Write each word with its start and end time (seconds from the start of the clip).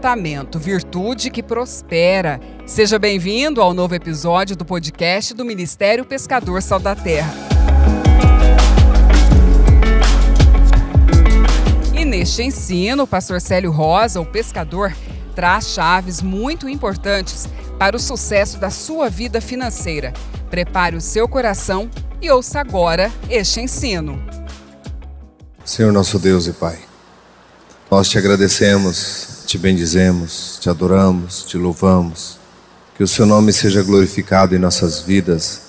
contentamento, 0.00 0.58
virtude 0.58 1.30
que 1.30 1.42
prospera. 1.42 2.40
Seja 2.64 2.98
bem-vindo 2.98 3.60
ao 3.60 3.74
novo 3.74 3.94
episódio 3.94 4.56
do 4.56 4.64
podcast 4.64 5.34
do 5.34 5.44
Ministério 5.44 6.06
Pescador 6.06 6.62
Sal 6.62 6.80
da 6.80 6.96
Terra. 6.96 7.30
E 11.94 12.02
neste 12.02 12.42
ensino, 12.42 13.02
o 13.02 13.06
pastor 13.06 13.42
Célio 13.42 13.70
Rosa, 13.70 14.22
o 14.22 14.24
pescador, 14.24 14.96
traz 15.34 15.68
chaves 15.68 16.22
muito 16.22 16.66
importantes 16.66 17.46
para 17.78 17.94
o 17.94 18.00
sucesso 18.00 18.58
da 18.58 18.70
sua 18.70 19.10
vida 19.10 19.38
financeira. 19.38 20.14
Prepare 20.48 20.96
o 20.96 21.00
seu 21.00 21.28
coração 21.28 21.90
e 22.22 22.30
ouça 22.30 22.58
agora 22.58 23.12
este 23.28 23.60
ensino. 23.60 24.18
Senhor 25.62 25.92
nosso 25.92 26.18
Deus 26.18 26.46
e 26.46 26.52
Pai, 26.52 26.78
nós 27.90 28.08
te 28.08 28.16
agradecemos, 28.16 29.29
te 29.50 29.58
bendizemos, 29.58 30.60
te 30.60 30.70
adoramos, 30.70 31.42
te 31.42 31.58
louvamos. 31.58 32.38
Que 32.94 33.02
o 33.02 33.08
seu 33.08 33.26
nome 33.26 33.52
seja 33.52 33.82
glorificado 33.82 34.54
em 34.54 34.60
nossas 34.60 35.00
vidas, 35.00 35.62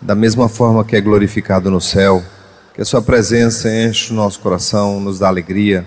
da 0.00 0.14
mesma 0.14 0.48
forma 0.48 0.84
que 0.84 0.94
é 0.94 1.00
glorificado 1.00 1.72
no 1.72 1.80
céu. 1.80 2.24
Que 2.72 2.82
a 2.82 2.84
sua 2.84 3.02
presença 3.02 3.68
enche 3.68 4.12
o 4.12 4.14
nosso 4.14 4.38
coração, 4.38 5.00
nos 5.00 5.18
dá 5.18 5.26
alegria 5.26 5.84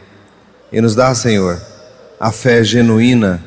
e 0.69 0.81
nos 0.81 0.95
dá, 0.95 1.15
Senhor, 1.15 1.61
a 2.19 2.29
fé 2.29 2.61
genuína 2.61 3.41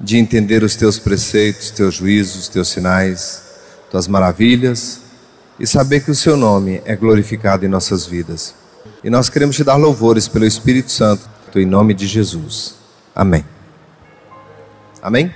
de 0.00 0.16
entender 0.16 0.62
os 0.62 0.76
teus 0.76 0.96
preceitos, 0.96 1.72
teus 1.72 1.96
juízos, 1.96 2.46
teus 2.46 2.68
sinais, 2.68 3.42
tuas 3.90 4.06
maravilhas 4.06 5.00
e 5.58 5.66
saber 5.66 6.04
que 6.04 6.12
o 6.12 6.14
seu 6.14 6.36
nome 6.36 6.80
é 6.84 6.94
glorificado 6.94 7.66
em 7.66 7.68
nossas 7.68 8.06
vidas. 8.06 8.54
E 9.02 9.10
nós 9.10 9.28
queremos 9.28 9.56
te 9.56 9.64
dar 9.64 9.74
louvores 9.74 10.28
pelo 10.28 10.46
Espírito 10.46 10.92
Santo, 10.92 11.28
em 11.56 11.66
nome 11.66 11.92
de 11.92 12.06
Jesus. 12.06 12.78
Amém. 13.14 13.44
Amém? 15.02 15.34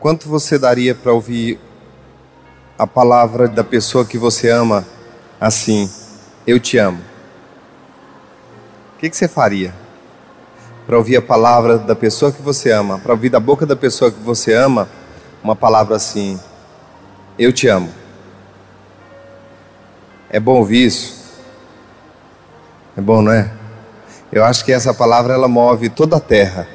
Quanto 0.00 0.28
você 0.28 0.58
daria 0.58 0.94
para 0.94 1.12
ouvir 1.12 1.58
a 2.78 2.86
palavra 2.86 3.48
da 3.48 3.64
pessoa 3.64 4.04
que 4.04 4.18
você 4.18 4.50
ama 4.50 4.84
assim? 5.40 5.90
Eu 6.46 6.60
te 6.60 6.78
amo. 6.78 7.00
O 8.94 8.98
que, 8.98 9.10
que 9.10 9.16
você 9.16 9.28
faria 9.28 9.74
para 10.86 10.96
ouvir 10.96 11.16
a 11.16 11.22
palavra 11.22 11.78
da 11.78 11.94
pessoa 11.94 12.32
que 12.32 12.40
você 12.40 12.70
ama? 12.70 12.98
Para 12.98 13.12
ouvir 13.12 13.28
da 13.28 13.40
boca 13.40 13.66
da 13.66 13.76
pessoa 13.76 14.10
que 14.10 14.20
você 14.20 14.54
ama 14.54 14.88
uma 15.42 15.56
palavra 15.56 15.96
assim? 15.96 16.40
Eu 17.38 17.52
te 17.52 17.68
amo. 17.68 17.92
É 20.30 20.40
bom 20.40 20.54
ouvir 20.54 20.86
isso? 20.86 21.16
É 22.96 23.00
bom, 23.00 23.20
não 23.20 23.32
é? 23.32 23.65
Eu 24.32 24.44
acho 24.44 24.64
que 24.64 24.72
essa 24.72 24.92
palavra 24.92 25.34
ela 25.34 25.46
move 25.46 25.88
toda 25.88 26.16
a 26.16 26.20
terra, 26.20 26.68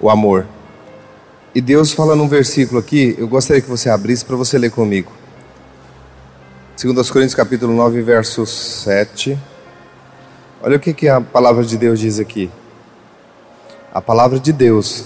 o 0.00 0.08
amor. 0.08 0.46
E 1.54 1.60
Deus 1.60 1.92
fala 1.92 2.14
num 2.14 2.28
versículo 2.28 2.78
aqui, 2.78 3.16
eu 3.18 3.26
gostaria 3.26 3.60
que 3.60 3.68
você 3.68 3.90
abrisse 3.90 4.24
para 4.24 4.36
você 4.36 4.56
ler 4.56 4.70
comigo. 4.70 5.10
2 6.80 7.10
Coríntios 7.10 7.34
capítulo 7.34 7.74
9, 7.74 8.00
verso 8.02 8.46
7. 8.46 9.38
Olha 10.62 10.76
o 10.76 10.80
que, 10.80 10.94
que 10.94 11.08
a 11.08 11.20
palavra 11.20 11.64
de 11.64 11.76
Deus 11.76 11.98
diz 11.98 12.18
aqui. 12.18 12.50
A 13.92 14.00
palavra 14.00 14.38
de 14.38 14.52
Deus. 14.52 15.04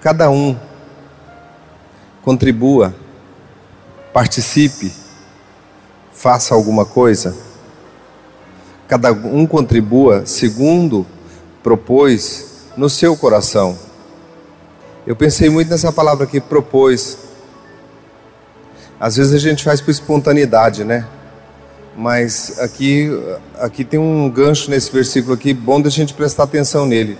Cada 0.00 0.30
um 0.30 0.58
contribua, 2.22 2.94
participe, 4.12 4.92
faça 6.12 6.54
alguma 6.54 6.84
coisa 6.84 7.36
cada 8.88 9.12
um 9.12 9.46
contribua 9.46 10.24
segundo 10.26 11.06
propôs 11.62 12.66
no 12.76 12.88
seu 12.88 13.16
coração. 13.16 13.76
Eu 15.06 15.16
pensei 15.16 15.48
muito 15.48 15.70
nessa 15.70 15.92
palavra 15.92 16.24
aqui, 16.24 16.40
propôs. 16.40 17.18
Às 18.98 19.16
vezes 19.16 19.34
a 19.34 19.38
gente 19.38 19.64
faz 19.64 19.80
por 19.80 19.90
espontaneidade, 19.90 20.84
né? 20.84 21.06
Mas 21.96 22.58
aqui, 22.60 23.10
aqui 23.58 23.84
tem 23.84 23.98
um 23.98 24.28
gancho 24.28 24.70
nesse 24.70 24.92
versículo 24.92 25.34
aqui, 25.34 25.54
bom 25.54 25.80
da 25.80 25.88
gente 25.88 26.12
prestar 26.12 26.44
atenção 26.44 26.84
nele. 26.86 27.18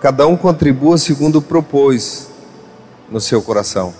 Cada 0.00 0.26
um 0.26 0.36
contribua 0.36 0.98
segundo 0.98 1.40
propôs 1.40 2.28
no 3.10 3.20
seu 3.20 3.42
coração. 3.42 3.94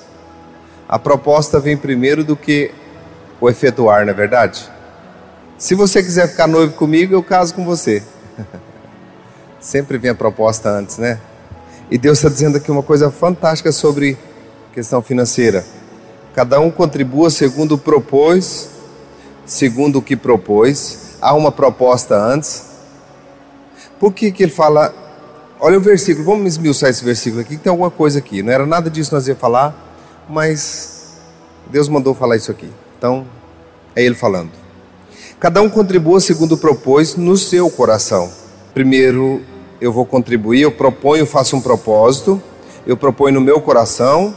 A 0.88 0.98
proposta 0.98 1.58
vem 1.58 1.76
primeiro 1.76 2.22
do 2.22 2.36
que 2.36 2.70
o 3.40 3.48
efetuar, 3.48 4.04
não 4.04 4.10
é 4.10 4.14
verdade? 4.14 4.70
Se 5.58 5.74
você 5.74 6.00
quiser 6.00 6.28
ficar 6.28 6.46
noivo 6.46 6.74
comigo, 6.74 7.12
eu 7.12 7.22
caso 7.22 7.52
com 7.52 7.64
você. 7.64 8.00
Sempre 9.58 9.98
vem 9.98 10.12
a 10.12 10.14
proposta 10.14 10.70
antes, 10.70 10.98
né? 10.98 11.18
E 11.90 11.98
Deus 11.98 12.18
está 12.18 12.28
dizendo 12.28 12.58
aqui 12.58 12.70
uma 12.70 12.82
coisa 12.82 13.10
fantástica 13.10 13.72
sobre 13.72 14.16
questão 14.72 15.02
financeira. 15.02 15.66
Cada 16.32 16.60
um 16.60 16.70
contribua 16.70 17.28
segundo 17.28 17.76
propôs, 17.76 18.68
segundo 19.44 19.98
o 19.98 20.02
que 20.02 20.14
propôs. 20.14 21.16
Há 21.20 21.34
uma 21.34 21.50
proposta 21.50 22.14
antes. 22.14 22.66
Por 23.98 24.12
que, 24.12 24.30
que 24.30 24.44
ele 24.44 24.52
fala? 24.52 24.94
Olha 25.58 25.76
o 25.76 25.80
versículo, 25.80 26.24
vamos 26.24 26.46
esmiuçar 26.46 26.88
esse 26.88 27.04
versículo 27.04 27.40
aqui, 27.40 27.56
que 27.56 27.64
tem 27.64 27.70
alguma 27.70 27.90
coisa 27.90 28.20
aqui. 28.20 28.44
Não 28.44 28.52
era 28.52 28.64
nada 28.64 28.88
disso 28.88 29.10
que 29.10 29.16
nós 29.16 29.26
ia 29.26 29.34
falar, 29.34 29.74
mas 30.28 31.16
Deus 31.68 31.88
mandou 31.88 32.14
falar 32.14 32.36
isso 32.36 32.52
aqui. 32.52 32.70
Então, 32.96 33.26
é 33.96 34.04
ele 34.04 34.14
falando. 34.14 34.67
Cada 35.40 35.62
um 35.62 35.70
contribua 35.70 36.18
segundo 36.18 36.56
propôs 36.56 37.14
no 37.14 37.36
seu 37.36 37.70
coração. 37.70 38.28
Primeiro, 38.74 39.40
eu 39.80 39.92
vou 39.92 40.04
contribuir, 40.04 40.62
eu 40.62 40.72
proponho, 40.72 41.24
faço 41.24 41.54
um 41.56 41.60
propósito, 41.60 42.42
eu 42.84 42.96
proponho 42.96 43.34
no 43.34 43.40
meu 43.40 43.60
coração, 43.60 44.34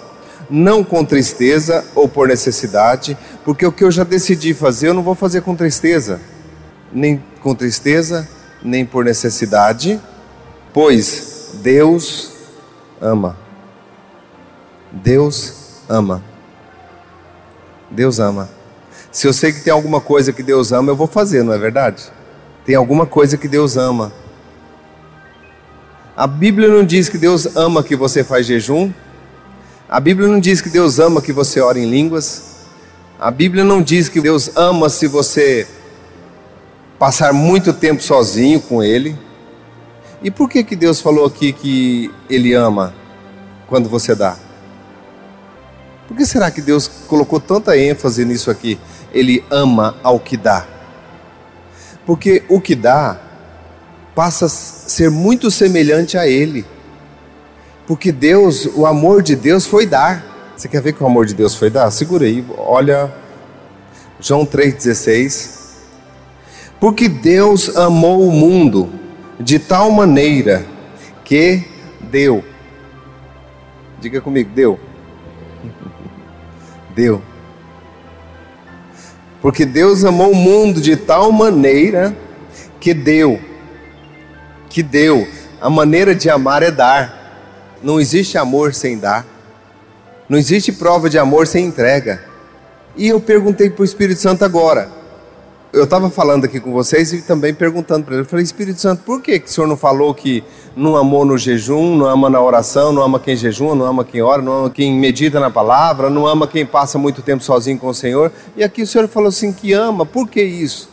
não 0.48 0.84
com 0.84 1.04
tristeza 1.04 1.84
ou 1.96 2.08
por 2.08 2.28
necessidade, 2.28 3.18
porque 3.44 3.66
o 3.66 3.72
que 3.72 3.84
eu 3.84 3.90
já 3.90 4.04
decidi 4.04 4.54
fazer, 4.54 4.90
eu 4.90 4.94
não 4.94 5.02
vou 5.02 5.16
fazer 5.16 5.42
com 5.42 5.56
tristeza, 5.56 6.22
nem 6.94 7.24
com 7.42 7.56
tristeza, 7.56 8.30
nem 8.62 8.86
por 8.86 9.04
necessidade, 9.04 10.00
pois 10.72 11.50
Deus 11.64 12.32
ama. 13.02 13.36
Deus 14.92 15.82
ama. 15.90 16.24
Deus 17.90 18.20
ama. 18.20 18.61
Se 19.12 19.28
eu 19.28 19.34
sei 19.34 19.52
que 19.52 19.62
tem 19.62 19.74
alguma 19.74 20.00
coisa 20.00 20.32
que 20.32 20.42
Deus 20.42 20.72
ama, 20.72 20.92
eu 20.92 20.96
vou 20.96 21.08
fazer, 21.08 21.44
não 21.44 21.54
é 21.54 21.58
verdade? 21.58 22.04
Tem 22.66 22.76
alguma 22.76 23.06
coisa 23.06 23.38
que 23.38 23.48
Deus 23.48 23.76
ama. 23.76 24.14
A 26.16 26.26
Bíblia 26.26 26.70
não 26.70 26.86
diz 26.86 27.10
que 27.10 27.18
Deus 27.18 27.56
ama 27.58 27.84
que 27.84 27.96
você 27.96 28.24
faz 28.24 28.46
jejum. 28.46 28.92
A 29.90 30.00
Bíblia 30.00 30.28
não 30.30 30.40
diz 30.40 30.62
que 30.62 30.70
Deus 30.70 31.00
ama 31.00 31.22
que 31.22 31.34
você 31.34 31.60
ora 31.60 31.78
em 31.78 31.90
línguas. 31.90 32.52
A 33.20 33.30
Bíblia 33.30 33.64
não 33.64 33.82
diz 33.82 34.08
que 34.08 34.22
Deus 34.22 34.56
ama 34.56 34.90
se 34.90 35.08
você 35.08 35.68
passar 36.98 37.34
muito 37.34 37.74
tempo 37.74 38.02
sozinho 38.02 38.62
com 38.62 38.82
Ele. 38.82 39.18
E 40.24 40.32
por 40.32 40.48
que, 40.50 40.64
que 40.64 40.76
Deus 40.76 41.02
falou 41.02 41.26
aqui 41.26 41.52
que 41.52 42.10
Ele 42.30 42.54
ama 42.54 42.94
quando 43.68 43.90
você 43.90 44.16
dá? 44.16 44.38
Por 46.08 46.16
que 46.16 46.26
será 46.26 46.52
que 46.52 46.62
Deus 46.62 46.90
colocou 47.08 47.40
tanta 47.40 47.78
ênfase 47.78 48.24
nisso 48.24 48.52
aqui? 48.52 48.80
Ele 49.14 49.44
ama 49.50 49.96
ao 50.04 50.20
que 50.20 50.38
dá. 50.38 50.66
Porque 52.06 52.44
o 52.50 52.60
que 52.60 52.76
dá 52.76 53.20
passa 54.16 54.46
a 54.46 54.50
ser 54.50 55.10
muito 55.10 55.50
semelhante 55.50 56.18
a 56.18 56.28
ele. 56.28 56.66
Porque 57.88 58.12
Deus, 58.12 58.68
o 58.76 58.86
amor 58.86 59.22
de 59.22 59.36
Deus 59.36 59.66
foi 59.66 59.86
dar. 59.86 60.54
Você 60.56 60.68
quer 60.68 60.82
ver 60.82 60.94
que 60.94 61.04
o 61.04 61.06
amor 61.06 61.26
de 61.26 61.34
Deus 61.34 61.56
foi 61.56 61.70
dar? 61.70 61.90
Segura 61.92 62.26
aí, 62.26 62.46
olha 62.58 63.12
João 64.20 64.46
3,16. 64.46 65.60
Porque 66.80 67.08
Deus 67.08 67.76
amou 67.76 68.28
o 68.28 68.32
mundo 68.32 68.90
de 69.40 69.60
tal 69.60 69.92
maneira 69.92 70.66
que 71.24 71.64
deu. 72.00 72.44
Diga 74.00 74.20
comigo, 74.20 74.50
deu. 74.54 74.80
Deu 76.96 77.22
porque 79.42 79.66
Deus 79.66 80.06
amou 80.06 80.32
o 80.32 80.36
mundo 80.36 80.80
de 80.80 80.96
tal 80.96 81.32
maneira 81.32 82.16
que 82.80 82.94
deu. 82.94 83.40
Que 84.70 84.84
deu. 84.84 85.28
A 85.60 85.70
maneira 85.70 86.14
de 86.14 86.30
amar 86.30 86.64
é 86.64 86.72
dar. 86.72 87.78
Não 87.82 88.00
existe 88.00 88.38
amor 88.38 88.74
sem 88.74 88.98
dar. 88.98 89.26
Não 90.30 90.38
existe 90.38 90.72
prova 90.72 91.10
de 91.10 91.18
amor 91.18 91.48
sem 91.48 91.66
entrega. 91.66 92.24
E 92.96 93.08
eu 93.08 93.20
perguntei 93.20 93.70
para 93.70 93.82
o 93.82 93.86
Espírito 93.86 94.22
Santo 94.22 94.46
agora 94.46 95.02
eu 95.74 95.86
estava 95.86 96.10
falando 96.10 96.46
aqui 96.46 96.60
com 96.60 96.72
vocês 96.72 97.14
e 97.14 97.22
também 97.22 97.54
perguntando 97.54 98.04
para 98.04 98.16
ele. 98.16 98.24
Eu 98.24 98.28
falei, 98.28 98.44
Espírito 98.44 98.82
Santo, 98.82 99.04
por 99.04 99.22
que, 99.22 99.40
que 99.40 99.50
o 99.50 99.52
senhor 99.52 99.68
não 99.68 99.78
falou 99.78 100.14
que 100.14 100.44
não 100.76 100.96
amou 100.96 101.26
no 101.26 101.38
jejum, 101.38 101.96
não 101.96 102.06
ama 102.06 102.30
na 102.30 102.42
oração, 102.42 102.92
não 102.92 103.02
ama 103.02 103.20
quem 103.20 103.36
jejuma, 103.36 103.76
não 103.76 103.86
ama 103.86 104.04
quem 104.04 104.22
ora, 104.22 104.42
não 104.42 104.54
ama 104.54 104.70
quem 104.70 104.94
medita 104.94 105.40
na 105.40 105.50
palavra, 105.50 106.10
não 106.10 106.26
ama 106.26 106.48
quem 106.48 106.66
passa 106.66 106.98
muito 106.98 107.22
tempo 107.22 107.44
sozinho 107.44 107.78
com 107.78 107.88
o 107.88 107.94
Senhor? 107.94 108.32
E 108.56 108.64
aqui 108.64 108.82
o 108.82 108.88
senhor 108.88 109.08
falou 109.08 109.30
assim 109.30 109.52
que 109.52 109.74
ama, 109.74 110.06
por 110.06 110.28
que 110.28 110.42
isso? 110.42 110.90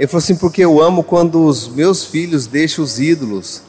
Ele 0.00 0.06
falou 0.06 0.18
assim: 0.18 0.36
porque 0.36 0.64
eu 0.64 0.80
amo 0.80 1.02
quando 1.04 1.44
os 1.44 1.68
meus 1.68 2.04
filhos 2.04 2.46
deixam 2.46 2.82
os 2.82 2.98
ídolos. 2.98 3.62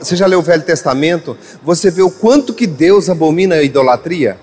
Você 0.00 0.16
já 0.16 0.26
leu 0.26 0.40
o 0.40 0.42
Velho 0.42 0.64
Testamento? 0.64 1.38
Você 1.62 1.92
vê 1.92 2.02
o 2.02 2.10
quanto 2.10 2.52
que 2.52 2.66
Deus 2.66 3.08
abomina 3.08 3.54
a 3.54 3.62
idolatria? 3.62 4.36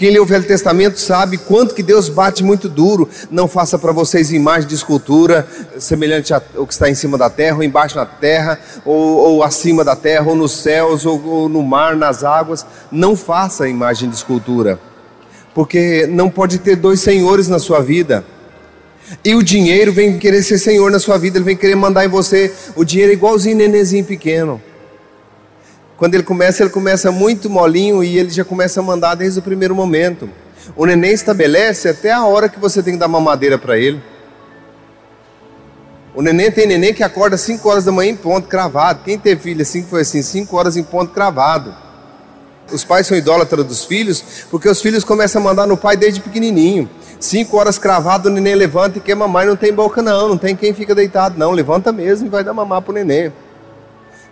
Quem 0.00 0.08
lê 0.08 0.18
o 0.18 0.24
Velho 0.24 0.44
Testamento 0.44 0.98
sabe 0.98 1.36
quanto 1.36 1.74
que 1.74 1.82
Deus 1.82 2.08
bate 2.08 2.42
muito 2.42 2.70
duro. 2.70 3.06
Não 3.30 3.46
faça 3.46 3.78
para 3.78 3.92
vocês 3.92 4.32
imagem 4.32 4.66
de 4.66 4.74
escultura 4.74 5.46
semelhante 5.78 6.32
ao 6.32 6.66
que 6.66 6.72
está 6.72 6.88
em 6.88 6.94
cima 6.94 7.18
da 7.18 7.28
terra, 7.28 7.58
ou 7.58 7.62
embaixo 7.62 7.96
na 7.96 8.06
terra, 8.06 8.58
ou, 8.82 8.96
ou 8.96 9.42
acima 9.42 9.84
da 9.84 9.94
terra, 9.94 10.26
ou 10.26 10.34
nos 10.34 10.52
céus, 10.52 11.04
ou, 11.04 11.22
ou 11.22 11.48
no 11.50 11.62
mar, 11.62 11.96
nas 11.96 12.24
águas. 12.24 12.64
Não 12.90 13.14
faça 13.14 13.68
imagem 13.68 14.08
de 14.08 14.16
escultura, 14.16 14.80
porque 15.54 16.06
não 16.06 16.30
pode 16.30 16.60
ter 16.60 16.76
dois 16.76 17.00
senhores 17.00 17.46
na 17.46 17.58
sua 17.58 17.80
vida. 17.80 18.24
E 19.22 19.34
o 19.34 19.42
dinheiro 19.42 19.92
vem 19.92 20.18
querer 20.18 20.42
ser 20.42 20.56
senhor 20.56 20.90
na 20.90 20.98
sua 20.98 21.18
vida, 21.18 21.36
ele 21.36 21.44
vem 21.44 21.56
querer 21.58 21.76
mandar 21.76 22.06
em 22.06 22.08
você. 22.08 22.50
O 22.74 22.86
dinheiro 22.86 23.12
é 23.12 23.16
igualzinho 23.16 23.58
nenenzinho 23.58 24.06
pequeno. 24.06 24.62
Quando 26.00 26.14
ele 26.14 26.22
começa, 26.22 26.62
ele 26.62 26.70
começa 26.70 27.12
muito 27.12 27.50
molinho 27.50 28.02
e 28.02 28.16
ele 28.16 28.30
já 28.30 28.42
começa 28.42 28.80
a 28.80 28.82
mandar 28.82 29.14
desde 29.14 29.38
o 29.38 29.42
primeiro 29.42 29.74
momento. 29.74 30.30
O 30.74 30.86
neném 30.86 31.12
estabelece 31.12 31.90
até 31.90 32.10
a 32.10 32.24
hora 32.24 32.48
que 32.48 32.58
você 32.58 32.82
tem 32.82 32.94
que 32.94 32.98
dar 32.98 33.06
mamadeira 33.06 33.58
para 33.58 33.76
ele. 33.76 34.02
O 36.14 36.22
neném 36.22 36.50
tem 36.50 36.66
neném 36.66 36.94
que 36.94 37.02
acorda 37.02 37.36
5 37.36 37.68
horas 37.68 37.84
da 37.84 37.92
manhã 37.92 38.12
em 38.12 38.16
ponto 38.16 38.48
cravado. 38.48 39.02
Quem 39.04 39.18
teve 39.18 39.42
filho 39.42 39.60
assim 39.60 39.82
foi 39.82 40.00
assim, 40.00 40.22
5 40.22 40.56
horas 40.56 40.74
em 40.74 40.82
ponto 40.82 41.12
cravado. 41.12 41.76
Os 42.72 42.82
pais 42.82 43.06
são 43.06 43.14
idólatras 43.14 43.66
dos 43.66 43.84
filhos, 43.84 44.24
porque 44.50 44.70
os 44.70 44.80
filhos 44.80 45.04
começam 45.04 45.42
a 45.42 45.44
mandar 45.44 45.66
no 45.66 45.76
pai 45.76 45.98
desde 45.98 46.22
pequenininho. 46.22 46.88
5 47.20 47.54
horas 47.58 47.76
cravado, 47.76 48.30
o 48.30 48.32
neném 48.32 48.54
levanta 48.54 48.96
e 48.96 49.02
quer 49.02 49.14
mamar 49.14 49.44
e 49.44 49.48
não 49.48 49.56
tem 49.56 49.70
boca 49.70 50.00
não, 50.00 50.30
não 50.30 50.38
tem 50.38 50.56
quem 50.56 50.72
fica 50.72 50.94
deitado 50.94 51.38
não, 51.38 51.50
levanta 51.50 51.92
mesmo 51.92 52.26
e 52.26 52.30
vai 52.30 52.42
dar 52.42 52.54
mamar 52.54 52.80
pro 52.80 52.94
neném. 52.94 53.30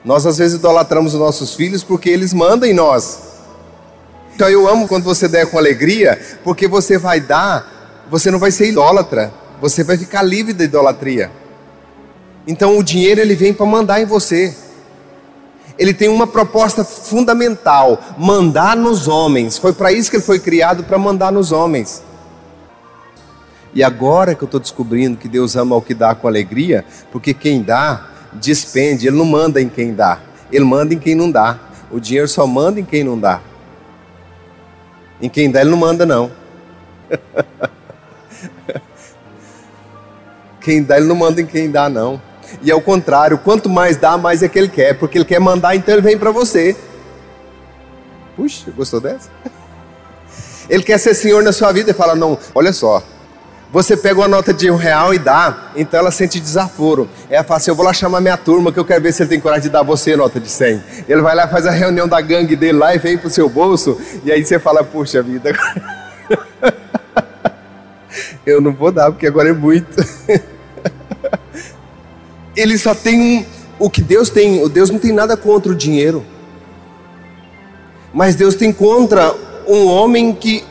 Nós 0.05 0.27
às 0.27 0.39
vezes 0.39 0.59
idolatramos 0.59 1.15
os 1.15 1.21
nossos 1.21 1.55
filhos 1.55 1.83
porque 1.83 2.09
eles 2.09 2.33
mandam 2.33 2.69
em 2.69 2.73
nós. 2.73 3.21
Então 4.35 4.49
eu 4.49 4.69
amo 4.69 4.87
quando 4.87 5.05
você 5.05 5.27
der 5.27 5.51
com 5.51 5.59
alegria, 5.59 6.21
porque 6.45 6.69
você 6.69 6.97
vai 6.97 7.21
dar, 7.21 8.05
você 8.09 8.31
não 8.31 8.39
vai 8.39 8.51
ser 8.51 8.69
idólatra, 8.69 9.33
você 9.61 9.83
vai 9.83 9.99
ficar 9.99 10.23
livre 10.23 10.53
da 10.53 10.65
idolatria. 10.65 11.31
Então 12.47 12.79
o 12.79 12.83
dinheiro 12.83 13.21
ele 13.21 13.35
vem 13.35 13.53
para 13.53 13.67
mandar 13.67 14.01
em 14.01 14.07
você. 14.07 14.55
Ele 15.79 15.93
tem 15.93 16.09
uma 16.09 16.27
proposta 16.27 16.85
fundamental: 16.85 18.01
mandar 18.17 18.77
nos 18.77 19.09
homens. 19.09 19.59
Foi 19.59 19.73
para 19.73 19.93
isso 19.93 20.11
que 20.11 20.17
ele 20.17 20.25
foi 20.25 20.39
criado 20.39 20.85
para 20.85 20.99
mandar 20.99 21.33
nos 21.33 21.53
homens. 21.53 22.03
E 23.75 23.83
agora 23.83 24.35
que 24.35 24.43
eu 24.43 24.47
estou 24.47 24.61
descobrindo 24.61 25.19
que 25.19 25.29
Deus 25.29 25.55
ama 25.57 25.77
o 25.77 25.83
que 25.83 25.95
dá 25.95 26.15
com 26.15 26.27
alegria, 26.27 26.85
porque 27.13 27.35
quem 27.35 27.63
dá 27.63 28.07
despende, 28.41 29.07
ele 29.07 29.17
não 29.17 29.25
manda 29.25 29.61
em 29.61 29.69
quem 29.69 29.95
dá, 29.95 30.21
ele 30.51 30.65
manda 30.65 30.95
em 30.95 30.99
quem 30.99 31.15
não 31.15 31.31
dá. 31.31 31.59
O 31.91 31.99
dinheiro 31.99 32.29
só 32.29 32.47
manda 32.47 32.81
em 32.81 32.85
quem 32.85 33.03
não 33.03 33.19
dá. 33.19 33.41
Em 35.21 35.29
quem 35.29 35.51
dá, 35.51 35.61
ele 35.61 35.71
não 35.71 35.79
manda, 35.79 36.07
não. 36.07 36.31
quem 40.61 40.83
dá, 40.83 40.99
ele 40.99 41.07
não 41.07 41.17
manda 41.17 41.41
em 41.41 41.47
quem 41.47 41.71
dá, 41.71 41.89
não. 41.89 42.21
E 42.63 42.71
é 42.71 42.75
o 42.75 42.81
contrário, 42.81 43.39
quanto 43.39 43.69
mais 43.69 43.97
dá, 43.97 44.19
mais 44.19 44.43
é 44.43 44.49
que 44.49 44.59
ele 44.59 44.69
quer, 44.69 44.99
porque 44.99 45.19
ele 45.19 45.25
quer 45.25 45.41
mandar, 45.41 45.75
então 45.75 45.95
ele 45.95 46.03
vem 46.03 46.19
para 46.19 46.31
você. 46.31 46.77
Puxa, 48.37 48.71
gostou 48.71 49.01
dessa? 49.01 49.29
Ele 50.71 50.83
quer 50.83 50.99
ser 50.99 51.15
senhor 51.15 51.43
na 51.43 51.51
sua 51.51 51.73
vida 51.73 51.91
e 51.91 51.95
fala: 51.95 52.15
Não, 52.15 52.39
olha 52.55 52.73
só, 52.73 53.03
você 53.71 53.97
pega 53.97 54.21
uma 54.21 54.29
nota 54.29 54.53
de 54.53 54.71
um 54.71 54.77
real 54.77 55.13
e 55.13 55.19
dá, 55.19 55.71
então 55.77 56.01
ela 56.01 56.11
sente 56.11 56.41
desaforo. 56.41 57.09
Ela 57.29 57.45
fala 57.45 57.59
assim: 57.59 57.71
Eu 57.71 57.75
vou 57.75 57.85
lá 57.85 57.93
chamar 57.93 58.21
minha 58.21 58.37
turma 58.37 58.73
que 58.73 58.79
eu 58.79 58.85
quero 58.85 59.03
ver 59.03 59.13
se 59.13 59.23
ele 59.23 59.29
tem 59.29 59.41
coragem 59.41 59.65
de 59.65 59.69
dar 59.69 59.83
você 59.83 60.17
nota 60.17 60.41
de 60.41 60.49
100. 60.49 60.83
Ele 61.07 61.21
vai 61.21 61.35
lá, 61.35 61.47
faz 61.47 61.67
a 61.67 61.71
reunião 61.71 62.09
da 62.09 62.21
gangue 62.21 62.57
dele 62.57 62.79
lá 62.79 62.95
e 62.95 62.99
vem 62.99 63.19
pro 63.19 63.29
seu 63.29 63.49
bolso, 63.49 64.01
e 64.25 64.33
aí 64.33 64.43
você 64.43 64.59
fala: 64.59 64.83
Puxa 64.83 65.23
vida, 65.23 65.53
eu 68.47 68.61
não 68.61 68.73
vou 68.73 68.91
dar 68.91 69.11
porque 69.11 69.27
agora 69.27 69.51
é 69.51 69.53
muito. 69.53 70.03
ele 72.57 72.79
só 72.79 72.95
tem 72.95 73.21
um. 73.21 73.45
O 73.79 73.91
que 73.91 74.01
Deus 74.01 74.31
tem, 74.31 74.63
o 74.63 74.69
Deus 74.69 74.91
não 74.91 74.99
tem 74.99 75.13
nada 75.13 75.37
contra 75.37 75.71
o 75.71 75.75
dinheiro, 75.75 76.25
mas 78.15 78.35
Deus 78.35 78.55
tem 78.55 78.73
contra 78.73 79.35
um 79.69 79.87
homem 79.87 80.35
que 80.35 80.65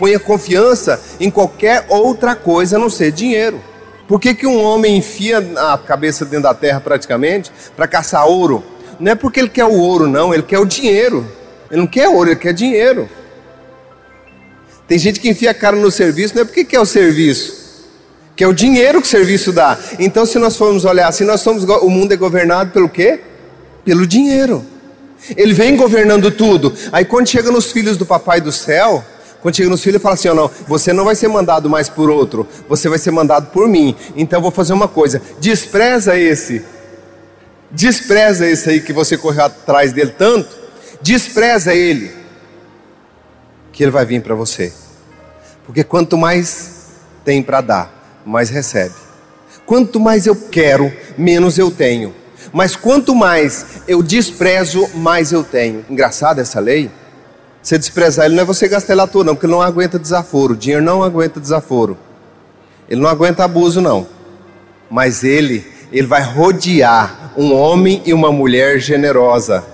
ponha 0.00 0.18
confiança 0.18 0.98
em 1.20 1.30
qualquer 1.30 1.84
outra 1.90 2.34
coisa 2.34 2.76
a 2.76 2.78
não 2.78 2.88
ser 2.88 3.12
dinheiro. 3.12 3.62
Por 4.08 4.18
que, 4.18 4.34
que 4.34 4.46
um 4.46 4.58
homem 4.64 4.96
enfia 4.96 5.38
a 5.58 5.76
cabeça 5.76 6.24
dentro 6.24 6.44
da 6.44 6.54
terra 6.54 6.80
praticamente 6.80 7.52
para 7.76 7.86
caçar 7.86 8.26
ouro? 8.26 8.64
Não 8.98 9.12
é 9.12 9.14
porque 9.14 9.38
ele 9.38 9.50
quer 9.50 9.66
o 9.66 9.74
ouro, 9.74 10.08
não, 10.08 10.32
ele 10.32 10.42
quer 10.42 10.58
o 10.58 10.64
dinheiro. 10.64 11.30
Ele 11.70 11.82
não 11.82 11.86
quer 11.86 12.08
ouro, 12.08 12.30
ele 12.30 12.40
quer 12.40 12.54
dinheiro. 12.54 13.10
Tem 14.88 14.98
gente 14.98 15.20
que 15.20 15.28
enfia 15.28 15.50
a 15.50 15.54
cara 15.54 15.76
no 15.76 15.90
serviço, 15.90 16.34
não 16.34 16.42
é 16.42 16.44
porque 16.46 16.64
quer 16.64 16.80
o 16.80 16.86
serviço, 16.86 17.84
que 18.34 18.42
é 18.42 18.48
o 18.48 18.54
dinheiro 18.54 19.02
que 19.02 19.06
o 19.06 19.10
serviço 19.10 19.52
dá. 19.52 19.78
Então, 19.98 20.24
se 20.24 20.38
nós 20.38 20.56
formos 20.56 20.86
olhar 20.86 21.08
assim, 21.08 21.24
nós 21.24 21.42
somos 21.42 21.62
o 21.62 21.90
mundo 21.90 22.12
é 22.12 22.16
governado 22.16 22.72
pelo 22.72 22.88
quê? 22.88 23.20
Pelo 23.84 24.06
dinheiro. 24.06 24.64
Ele 25.36 25.52
vem 25.52 25.76
governando 25.76 26.30
tudo. 26.30 26.72
Aí 26.90 27.04
quando 27.04 27.28
chega 27.28 27.50
nos 27.52 27.70
filhos 27.70 27.98
do 27.98 28.06
papai 28.06 28.40
do 28.40 28.50
céu, 28.50 29.04
quando 29.42 29.56
chega 29.56 29.70
nos 29.70 29.82
filhos, 29.82 30.02
fala 30.02 30.14
assim: 30.14 30.28
oh, 30.28 30.34
não, 30.34 30.50
você 30.66 30.92
não 30.92 31.04
vai 31.04 31.14
ser 31.14 31.28
mandado 31.28 31.68
mais 31.68 31.88
por 31.88 32.10
outro, 32.10 32.46
você 32.68 32.88
vai 32.88 32.98
ser 32.98 33.10
mandado 33.10 33.50
por 33.50 33.68
mim. 33.68 33.96
Então 34.16 34.38
eu 34.38 34.42
vou 34.42 34.50
fazer 34.50 34.72
uma 34.72 34.88
coisa: 34.88 35.20
despreza 35.38 36.18
esse, 36.18 36.64
despreza 37.70 38.46
esse 38.46 38.68
aí 38.68 38.80
que 38.80 38.92
você 38.92 39.16
correu 39.16 39.44
atrás 39.44 39.92
dele 39.92 40.14
tanto, 40.16 40.56
despreza 41.00 41.74
ele, 41.74 42.12
que 43.72 43.82
ele 43.82 43.90
vai 43.90 44.04
vir 44.04 44.22
para 44.22 44.34
você. 44.34 44.72
Porque 45.64 45.84
quanto 45.84 46.18
mais 46.18 46.90
tem 47.24 47.42
para 47.42 47.60
dar, 47.60 48.20
mais 48.26 48.50
recebe. 48.50 48.94
Quanto 49.64 50.00
mais 50.00 50.26
eu 50.26 50.34
quero, 50.34 50.92
menos 51.16 51.56
eu 51.56 51.70
tenho. 51.70 52.14
Mas 52.52 52.74
quanto 52.74 53.14
mais 53.14 53.64
eu 53.86 54.02
desprezo, 54.02 54.88
mais 54.94 55.30
eu 55.30 55.44
tenho. 55.44 55.84
Engraçada 55.88 56.42
essa 56.42 56.58
lei. 56.58 56.90
Você 57.62 57.76
desprezar 57.76 58.26
ele 58.26 58.34
não 58.34 58.42
é 58.42 58.46
você 58.46 58.68
gastar 58.68 58.94
ele 58.94 59.02
à 59.02 59.06
toa, 59.06 59.24
não, 59.24 59.34
porque 59.34 59.46
ele 59.46 59.52
não 59.52 59.62
aguenta 59.62 59.98
desaforo. 59.98 60.54
O 60.54 60.56
dinheiro 60.56 60.82
não 60.82 61.02
aguenta 61.02 61.38
desaforo. 61.38 61.96
Ele 62.88 63.00
não 63.00 63.08
aguenta 63.08 63.44
abuso, 63.44 63.80
não. 63.80 64.06
Mas 64.90 65.22
ele, 65.22 65.64
ele 65.92 66.06
vai 66.06 66.22
rodear 66.22 67.32
um 67.36 67.54
homem 67.54 68.02
e 68.04 68.12
uma 68.12 68.32
mulher 68.32 68.78
generosa 68.78 69.64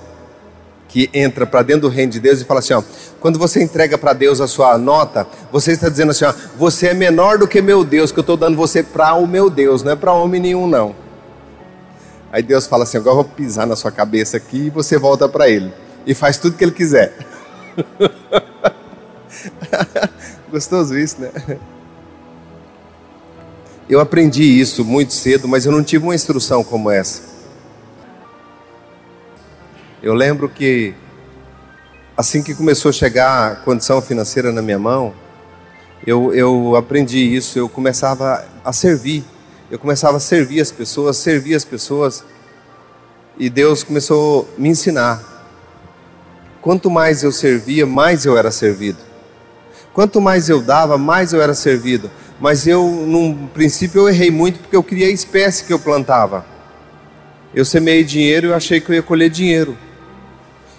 que 0.89 1.11
entra 1.13 1.47
para 1.47 1.63
dentro 1.63 1.83
do 1.83 1.89
reino 1.89 2.13
de 2.13 2.21
Deus 2.21 2.41
e 2.41 2.45
fala 2.45 2.61
assim: 2.61 2.75
ó, 2.75 2.83
quando 3.21 3.39
você 3.39 3.63
entrega 3.63 3.97
para 3.97 4.13
Deus 4.13 4.41
a 4.41 4.47
sua 4.47 4.77
nota, 4.77 5.27
você 5.53 5.73
está 5.73 5.89
dizendo 5.89 6.11
assim: 6.11 6.25
ó, 6.25 6.35
você 6.57 6.89
é 6.89 6.95
menor 6.95 7.39
do 7.39 7.49
que 7.49 7.63
meu 7.63 7.85
Deus, 7.85 8.11
que 8.11 8.19
eu 8.19 8.23
estou 8.23 8.37
dando 8.37 8.57
você 8.57 8.83
para 8.83 9.15
o 9.15 9.27
meu 9.27 9.49
Deus, 9.49 9.83
não 9.83 9.93
é 9.93 9.97
para 9.97 10.13
homem 10.13 10.41
nenhum, 10.41 10.67
não. 10.67 10.95
Aí 12.33 12.43
Deus 12.43 12.67
fala 12.67 12.85
assim: 12.85 12.99
agora 12.99 13.13
eu 13.13 13.23
vou 13.23 13.25
pisar 13.25 13.67
na 13.67 13.77
sua 13.77 13.91
cabeça 13.91 14.37
aqui 14.37 14.67
e 14.67 14.71
você 14.71 14.99
volta 14.99 15.29
para 15.29 15.49
Ele 15.49 15.73
e 16.07 16.15
faz 16.15 16.37
tudo 16.37 16.57
que 16.57 16.65
Ele 16.65 16.73
quiser. 16.73 17.13
Gostoso 20.51 20.99
isso, 20.99 21.21
né? 21.21 21.31
Eu 23.89 24.01
aprendi 24.01 24.43
isso 24.43 24.85
muito 24.85 25.13
cedo, 25.13 25.47
mas 25.47 25.67
eu 25.67 25.73
não 25.73 25.83
tive 25.83 26.05
uma 26.05 26.15
instrução 26.15 26.65
como 26.65 26.91
essa. 26.91 27.23
Eu 30.03 30.15
lembro 30.15 30.49
que 30.49 30.95
assim 32.17 32.43
que 32.43 32.55
começou 32.55 32.89
a 32.89 32.93
chegar 32.93 33.53
a 33.53 33.57
condição 33.57 34.01
financeira 34.01 34.51
na 34.51 34.63
minha 34.63 34.79
mão, 34.79 35.15
eu, 36.07 36.33
eu 36.35 36.77
aprendi 36.77 37.19
isso, 37.19 37.59
eu 37.59 37.69
começava 37.69 38.45
a 38.65 38.73
servir. 38.73 39.25
Eu 39.71 39.79
começava 39.79 40.17
a 40.17 40.21
servir 40.21 40.61
as 40.61 40.71
pessoas, 40.71 41.17
servir 41.17 41.55
as 41.55 41.65
pessoas. 41.65 42.25
E 43.37 43.51
Deus 43.51 43.83
começou 43.83 44.49
a 44.57 44.61
me 44.61 44.69
ensinar 44.69 45.36
Quanto 46.67 46.91
mais 46.91 47.23
eu 47.23 47.31
servia, 47.31 47.87
mais 47.87 48.25
eu 48.25 48.37
era 48.37 48.51
servido. 48.51 48.99
Quanto 49.95 50.21
mais 50.21 50.49
eu 50.49 50.61
dava, 50.61 50.99
mais 50.99 51.33
eu 51.33 51.41
era 51.41 51.55
servido. 51.55 52.11
Mas 52.41 52.67
eu, 52.67 52.85
num 52.85 53.47
princípio, 53.47 54.01
eu 54.01 54.09
errei 54.09 54.33
muito 54.33 54.59
porque 54.59 54.75
eu 54.75 54.83
queria 54.83 55.07
a 55.07 55.11
espécie 55.11 55.63
que 55.63 55.73
eu 55.73 55.79
plantava. 55.79 56.45
Eu 57.55 57.65
semeei 57.65 58.03
dinheiro 58.03 58.49
e 58.49 58.53
achei 58.53 58.81
que 58.81 58.91
eu 58.91 58.97
ia 58.97 59.03
colher 59.05 59.31
dinheiro. 59.31 59.79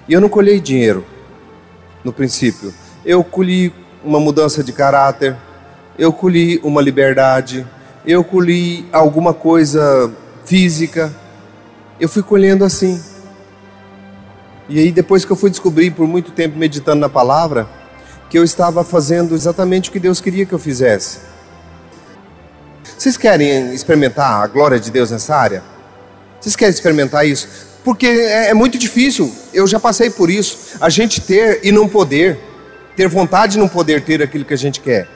E 0.09 0.11
eu 0.11 0.19
não 0.19 0.27
colhei 0.27 0.59
dinheiro 0.59 1.05
no 2.03 2.11
princípio. 2.11 2.73
Eu 3.05 3.23
colhi 3.23 3.73
uma 4.03 4.19
mudança 4.19 4.61
de 4.61 4.73
caráter, 4.73 5.37
eu 5.97 6.11
colhi 6.11 6.59
uma 6.65 6.81
liberdade, 6.81 7.65
eu 8.05 8.25
colhi 8.25 8.85
alguma 8.91 9.33
coisa 9.33 10.11
física. 10.43 11.15
Eu 11.97 12.09
fui 12.09 12.23
colhendo 12.23 12.65
assim. 12.65 13.01
E 14.69 14.79
aí, 14.79 14.91
depois 14.91 15.23
que 15.23 15.31
eu 15.31 15.35
fui 15.35 15.49
descobrir, 15.49 15.91
por 15.91 16.07
muito 16.07 16.31
tempo 16.31 16.57
meditando 16.57 16.99
na 16.99 17.09
palavra, 17.09 17.67
que 18.29 18.37
eu 18.37 18.43
estava 18.43 18.83
fazendo 18.83 19.33
exatamente 19.33 19.89
o 19.89 19.93
que 19.93 19.99
Deus 19.99 20.19
queria 20.19 20.45
que 20.45 20.53
eu 20.53 20.59
fizesse. 20.59 21.19
Vocês 22.97 23.15
querem 23.15 23.73
experimentar 23.73 24.43
a 24.43 24.47
glória 24.47 24.79
de 24.79 24.91
Deus 24.91 25.11
nessa 25.11 25.35
área? 25.35 25.63
Vocês 26.39 26.55
querem 26.55 26.73
experimentar 26.73 27.25
isso? 27.25 27.47
Porque 27.83 28.07
é, 28.07 28.49
é 28.49 28.53
muito 28.53 28.77
difícil, 28.77 29.33
eu 29.53 29.65
já 29.65 29.79
passei 29.79 30.09
por 30.09 30.29
isso, 30.29 30.77
a 30.81 30.89
gente 30.89 31.21
ter 31.21 31.61
e 31.63 31.71
não 31.71 31.87
poder, 31.87 32.37
ter 32.95 33.07
vontade 33.07 33.57
e 33.57 33.59
não 33.59 33.67
poder 33.69 34.03
ter 34.03 34.21
aquilo 34.21 34.43
que 34.43 34.53
a 34.53 34.57
gente 34.57 34.81
quer. 34.81 35.07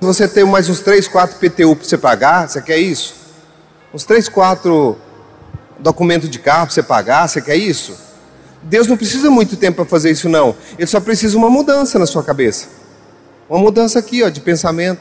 Você 0.00 0.28
tem 0.28 0.44
mais 0.44 0.68
uns 0.68 0.80
3, 0.80 1.08
4 1.08 1.38
PTU 1.38 1.76
para 1.76 1.84
você 1.88 1.96
pagar, 1.96 2.48
você 2.48 2.60
quer 2.60 2.76
isso? 2.76 3.14
Uns 3.94 4.04
3, 4.04 4.28
4 4.28 4.98
documentos 5.82 6.30
de 6.30 6.38
carro 6.38 6.66
para 6.66 6.74
você 6.74 6.82
pagar, 6.82 7.28
você 7.28 7.42
quer 7.42 7.56
isso? 7.56 7.94
Deus 8.62 8.86
não 8.86 8.96
precisa 8.96 9.30
muito 9.30 9.56
tempo 9.56 9.76
para 9.76 9.84
fazer 9.84 10.10
isso 10.10 10.28
não. 10.28 10.54
Ele 10.78 10.86
só 10.86 11.00
precisa 11.00 11.36
uma 11.36 11.50
mudança 11.50 11.98
na 11.98 12.06
sua 12.06 12.22
cabeça. 12.22 12.68
Uma 13.48 13.58
mudança 13.58 13.98
aqui, 13.98 14.22
ó, 14.22 14.28
de 14.28 14.40
pensamento, 14.40 15.00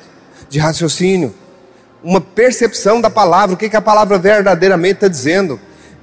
de 0.49 0.59
raciocínio, 0.59 1.33
uma 2.03 2.19
percepção 2.19 2.99
da 2.99 3.09
palavra, 3.09 3.53
o 3.53 3.57
que, 3.57 3.69
que 3.69 3.75
a 3.75 3.81
palavra 3.81 4.17
verdadeiramente 4.17 4.95
está 4.95 5.07
dizendo. 5.07 5.59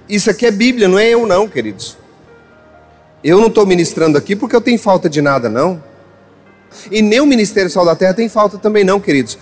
Isso 0.08 0.30
aqui 0.30 0.46
é 0.46 0.50
Bíblia, 0.50 0.88
não 0.88 0.98
é 0.98 1.08
eu 1.08 1.26
não, 1.26 1.48
queridos. 1.48 1.98
Eu 3.22 3.40
não 3.40 3.48
estou 3.48 3.66
ministrando 3.66 4.16
aqui 4.16 4.36
porque 4.36 4.54
eu 4.54 4.60
tenho 4.60 4.78
falta 4.78 5.10
de 5.10 5.20
nada, 5.20 5.48
não. 5.48 5.82
E 6.90 7.02
nem 7.02 7.20
o 7.20 7.26
Ministério 7.26 7.68
Sal 7.68 7.84
da 7.84 7.96
Terra 7.96 8.14
tem 8.14 8.28
falta 8.28 8.56
também 8.58 8.84
não, 8.84 9.00
queridos. 9.00 9.36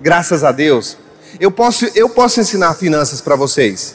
Graças 0.00 0.42
a 0.42 0.50
Deus. 0.50 0.96
Eu 1.38 1.50
posso, 1.50 1.84
eu 1.94 2.08
posso 2.08 2.40
ensinar 2.40 2.74
finanças 2.74 3.20
para 3.20 3.36
vocês, 3.36 3.94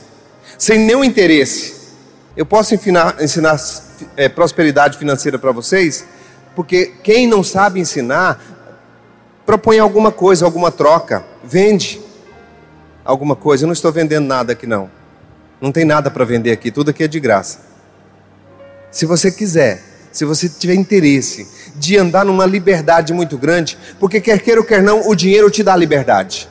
sem 0.58 0.80
nenhum 0.80 1.04
interesse. 1.04 1.84
Eu 2.36 2.46
posso 2.46 2.74
ensinar, 2.74 3.22
ensinar 3.22 3.60
é, 4.18 4.28
prosperidade 4.28 4.98
financeira 4.98 5.38
para 5.38 5.52
vocês, 5.52 6.06
porque 6.56 6.94
quem 7.04 7.28
não 7.28 7.44
sabe 7.44 7.80
ensinar, 7.80 8.40
propõe 9.46 9.80
alguma 9.80 10.12
coisa, 10.12 10.46
alguma 10.46 10.72
troca, 10.72 11.24
vende 11.44 12.02
alguma 13.06 13.36
coisa. 13.36 13.64
Eu 13.64 13.68
não 13.68 13.74
estou 13.74 13.92
vendendo 13.92 14.26
nada 14.26 14.54
aqui, 14.54 14.66
não. 14.66 14.90
Não 15.62 15.72
tem 15.72 15.86
nada 15.86 16.10
para 16.10 16.26
vender 16.26 16.52
aqui, 16.52 16.72
tudo 16.72 16.90
aqui 16.90 17.04
é 17.04 17.08
de 17.08 17.20
graça. 17.20 17.60
Se 18.92 19.06
você 19.06 19.32
quiser, 19.32 19.82
se 20.12 20.26
você 20.26 20.48
tiver 20.48 20.76
interesse 20.76 21.48
de 21.76 21.98
andar 21.98 22.24
numa 22.26 22.46
liberdade 22.46 23.14
muito 23.14 23.38
grande, 23.38 23.78
porque 24.00 24.22
quer 24.22 24.40
queira 24.40 24.62
ou 24.62 24.66
quer 24.66 24.84
não, 24.84 25.10
o 25.10 25.16
dinheiro 25.16 25.50
te 25.50 25.64
dá 25.64 25.76
liberdade. 25.76 26.50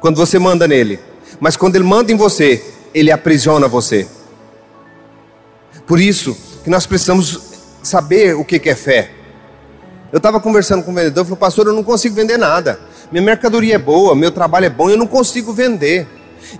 Quando 0.00 0.16
você 0.16 0.38
manda 0.38 0.66
nele. 0.66 0.98
Mas 1.38 1.56
quando 1.56 1.76
ele 1.76 1.84
manda 1.84 2.12
em 2.12 2.16
você, 2.16 2.64
ele 2.94 3.10
aprisiona 3.10 3.68
você. 3.68 4.06
Por 5.86 6.00
isso 6.00 6.36
que 6.62 6.70
nós 6.70 6.86
precisamos 6.86 7.40
saber 7.82 8.34
o 8.34 8.44
que 8.44 8.68
é 8.68 8.74
fé. 8.74 9.10
Eu 10.12 10.18
estava 10.18 10.38
conversando 10.38 10.82
com 10.82 10.92
o 10.92 10.94
vendedor, 10.94 11.24
falou, 11.24 11.38
pastor, 11.38 11.66
eu 11.66 11.72
não 11.72 11.82
consigo 11.82 12.14
vender 12.14 12.36
nada. 12.36 12.78
Minha 13.10 13.22
mercadoria 13.22 13.74
é 13.74 13.78
boa, 13.78 14.14
meu 14.14 14.30
trabalho 14.30 14.66
é 14.66 14.70
bom, 14.70 14.90
eu 14.90 14.96
não 14.96 15.06
consigo 15.06 15.52
vender. 15.52 16.06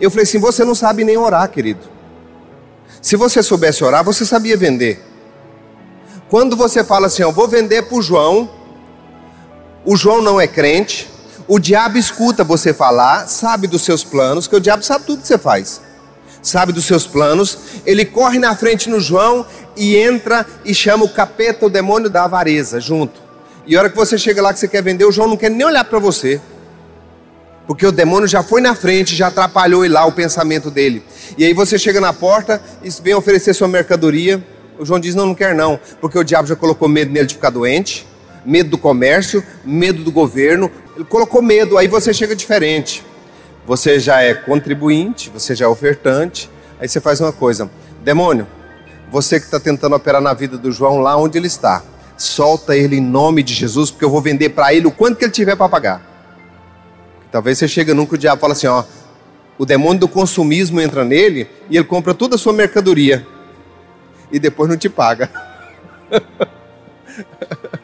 Eu 0.01 0.11
falei 0.11 0.25
assim, 0.25 0.39
você 0.39 0.65
não 0.65 0.75
sabe 0.75 1.05
nem 1.05 1.17
orar, 1.17 1.49
querido. 1.51 1.81
Se 3.01 3.17
você 3.17 3.43
soubesse 3.43 3.85
orar, 3.85 4.03
você 4.03 4.25
sabia 4.25 4.57
vender. 4.57 5.03
Quando 6.29 6.57
você 6.57 6.83
fala 6.83 7.09
assim, 7.09 7.23
eu 7.23 7.33
vou 7.33 7.47
vender 7.47 7.83
para 7.83 7.99
o 7.99 8.03
João, 8.03 8.51
o 9.85 9.97
João 9.97 10.23
não 10.23 10.41
é 10.41 10.47
crente, 10.47 11.11
o 11.47 11.59
diabo 11.59 11.99
escuta 11.99 12.43
você 12.43 12.73
falar, 12.73 13.29
sabe 13.29 13.67
dos 13.67 13.83
seus 13.83 14.03
planos, 14.03 14.47
que 14.47 14.57
o 14.57 14.61
diabo 14.61 14.83
sabe 14.83 15.05
tudo 15.05 15.21
que 15.21 15.29
você 15.29 15.37
faz. 15.37 15.83
Sabe 16.43 16.73
dos 16.73 16.85
seus 16.87 17.07
planos, 17.07 17.57
ele 17.87 18.05
corre 18.05 18.39
na 18.39 18.55
frente 18.57 18.91
no 18.91 19.01
João 19.01 19.47
e 19.77 19.97
entra 19.97 20.45
e 20.65 20.75
chama 20.75 21.05
o 21.05 21.09
capeta, 21.09 21.67
o 21.67 21.71
demônio 21.71 22.11
da 22.11 22.25
avareza, 22.25 22.81
junto. 22.81 23.23
E 23.65 23.77
a 23.77 23.79
hora 23.79 23.89
que 23.89 23.97
você 23.97 24.19
chega 24.19 24.43
lá 24.43 24.53
que 24.53 24.59
você 24.59 24.67
quer 24.67 24.83
vender, 24.83 25.05
o 25.05 25.13
João 25.13 25.29
não 25.29 25.37
quer 25.37 25.51
nem 25.51 25.65
olhar 25.65 25.85
para 25.85 26.01
você. 26.01 26.41
Porque 27.65 27.87
o 27.87 27.93
demônio 27.93 28.27
já 28.27 28.43
foi 28.43 28.61
na 28.61 28.75
frente, 28.75 29.15
já 29.15 29.29
atrapalhou 29.29 29.89
lá 29.89 30.05
o 30.05 30.11
pensamento 30.11 30.69
dele. 30.69 31.05
E 31.39 31.45
aí 31.45 31.55
você 31.55 31.79
chega 31.79 32.01
na 32.01 32.13
porta 32.13 32.61
e 32.83 32.91
vem 33.03 33.15
oferecer 33.15 33.55
sua 33.55 33.69
mercadoria. 33.69 34.45
O 34.79 34.85
João 34.85 34.99
diz: 34.99 35.15
Não, 35.15 35.27
não 35.27 35.35
quer 35.35 35.55
não, 35.55 35.79
porque 36.01 36.19
o 36.19 36.25
diabo 36.25 36.49
já 36.49 36.57
colocou 36.57 36.89
medo 36.89 37.13
nele 37.13 37.27
de 37.27 37.35
ficar 37.35 37.51
doente, 37.51 38.05
medo 38.45 38.71
do 38.71 38.79
comércio, 38.79 39.45
medo 39.65 40.03
do 40.03 40.11
governo. 40.11 40.69
Ele 40.97 41.05
colocou 41.05 41.41
medo, 41.41 41.79
aí 41.79 41.87
você 41.87 42.13
chega 42.13 42.35
diferente. 42.35 43.05
Você 43.67 44.01
já 44.01 44.21
é 44.23 44.35
contribuinte, 44.35 45.31
você 45.31 45.55
já 45.55 45.67
é 45.67 45.69
ofertante. 45.69 46.51
Aí 46.81 46.89
você 46.89 47.01
faz 47.01 47.21
uma 47.21 47.33
coisa: 47.33 47.71
Demônio, 48.03 48.47
você 49.11 49.39
que 49.39 49.47
está 49.47 49.61
tentando 49.61 49.95
operar 49.95 50.21
na 50.21 50.35
vida 50.35 50.59
do 50.59 50.73
João 50.73 50.99
lá 50.99 51.17
onde 51.17 51.39
ele 51.39 51.47
está, 51.47 51.83
solta 52.17 52.77
ele 52.77 52.97
em 52.97 53.01
nome 53.01 53.43
de 53.43 53.55
Jesus, 53.55 53.91
porque 53.91 54.05
eu 54.05 54.11
vou 54.11 54.21
vender 54.21 54.51
para 54.51 54.75
ele 54.75 54.87
o 54.87 54.91
quanto 54.91 55.17
que 55.17 55.25
ele 55.25 55.33
tiver 55.33 55.57
para 55.57 55.69
pagar. 55.69 56.03
Talvez 57.31 57.59
você 57.59 57.69
chegue 57.69 57.95
nunca 57.95 58.15
o 58.15 58.19
diabo 58.19 58.41
fala 58.41 58.53
assim: 58.53 58.67
Ó, 58.67 58.85
o 59.59 59.65
demônio 59.65 60.01
do 60.01 60.09
consumismo 60.09 60.81
entra 60.81 61.05
nele 61.05 61.49
e 61.71 61.77
ele 61.77 61.85
compra 61.85 62.15
toda 62.15 62.35
a 62.35 62.39
sua 62.39 62.53
mercadoria 62.53 63.27
e 64.31 64.39
depois 64.39 64.69
não 64.69 64.77
te 64.77 64.89
paga. 64.89 65.31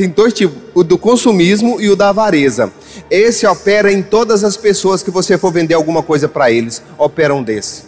Tem 0.00 0.08
dois 0.08 0.32
tipos, 0.32 0.56
o 0.72 0.82
do 0.82 0.96
consumismo 0.96 1.78
e 1.78 1.90
o 1.90 1.94
da 1.94 2.08
avareza. 2.08 2.72
Esse 3.10 3.46
opera 3.46 3.92
em 3.92 4.02
todas 4.02 4.42
as 4.42 4.56
pessoas 4.56 5.02
que 5.02 5.10
você 5.10 5.36
for 5.36 5.52
vender 5.52 5.74
alguma 5.74 6.02
coisa 6.02 6.26
para 6.26 6.50
eles, 6.50 6.82
opera 6.96 7.34
um 7.34 7.42
desse. 7.42 7.82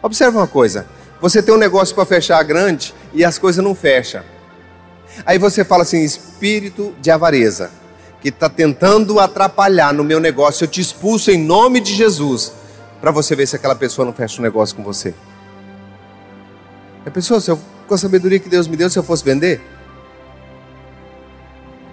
Observe 0.00 0.36
uma 0.36 0.46
coisa, 0.46 0.86
você 1.20 1.42
tem 1.42 1.52
um 1.52 1.58
negócio 1.58 1.92
para 1.92 2.06
fechar 2.06 2.40
grande 2.44 2.94
e 3.12 3.24
as 3.24 3.36
coisas 3.36 3.64
não 3.64 3.74
fecham. 3.74 4.22
Aí 5.26 5.38
você 5.38 5.64
fala 5.64 5.82
assim, 5.82 6.04
espírito 6.04 6.94
de 7.00 7.10
avareza, 7.10 7.72
que 8.22 8.28
está 8.28 8.48
tentando 8.48 9.18
atrapalhar 9.18 9.92
no 9.92 10.04
meu 10.04 10.20
negócio, 10.20 10.62
eu 10.62 10.68
te 10.68 10.80
expulso 10.80 11.32
em 11.32 11.44
nome 11.44 11.80
de 11.80 11.92
Jesus, 11.92 12.52
para 13.00 13.10
você 13.10 13.34
ver 13.34 13.48
se 13.48 13.56
aquela 13.56 13.74
pessoa 13.74 14.06
não 14.06 14.12
fecha 14.12 14.36
o 14.36 14.40
um 14.40 14.44
negócio 14.44 14.76
com 14.76 14.84
você. 14.84 15.12
A 17.04 17.10
pessoa, 17.10 17.40
se 17.40 17.50
eu, 17.50 17.58
com 17.88 17.94
a 17.94 17.98
sabedoria 17.98 18.38
que 18.38 18.48
Deus 18.48 18.68
me 18.68 18.76
deu, 18.76 18.88
se 18.88 18.96
eu 18.96 19.02
fosse 19.02 19.24
vender? 19.24 19.60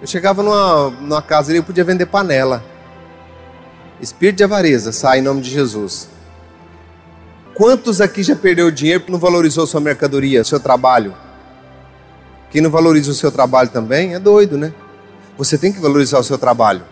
Eu 0.00 0.06
chegava 0.06 0.42
numa, 0.42 0.90
numa 0.90 1.22
casa 1.22 1.52
e 1.52 1.56
eu 1.56 1.64
podia 1.64 1.82
vender 1.82 2.06
panela. 2.06 2.62
Espírito 4.00 4.36
de 4.36 4.44
avareza, 4.44 4.92
sai 4.92 5.18
em 5.18 5.22
nome 5.22 5.40
de 5.40 5.50
Jesus. 5.50 6.08
Quantos 7.52 8.00
aqui 8.00 8.22
já 8.22 8.36
perdeu 8.36 8.70
dinheiro 8.70 9.00
porque 9.00 9.12
não 9.12 9.18
valorizou 9.18 9.66
sua 9.66 9.80
mercadoria, 9.80 10.44
seu 10.44 10.60
trabalho? 10.60 11.14
Quem 12.50 12.60
não 12.60 12.70
valoriza 12.70 13.10
o 13.10 13.14
seu 13.14 13.32
trabalho 13.32 13.70
também 13.70 14.14
é 14.14 14.20
doido, 14.20 14.56
né? 14.56 14.72
Você 15.36 15.58
tem 15.58 15.72
que 15.72 15.80
valorizar 15.80 16.20
o 16.20 16.24
seu 16.24 16.38
trabalho. 16.38 16.82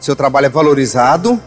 Seu 0.00 0.16
trabalho 0.16 0.46
é 0.46 0.50
valorizado 0.50 1.40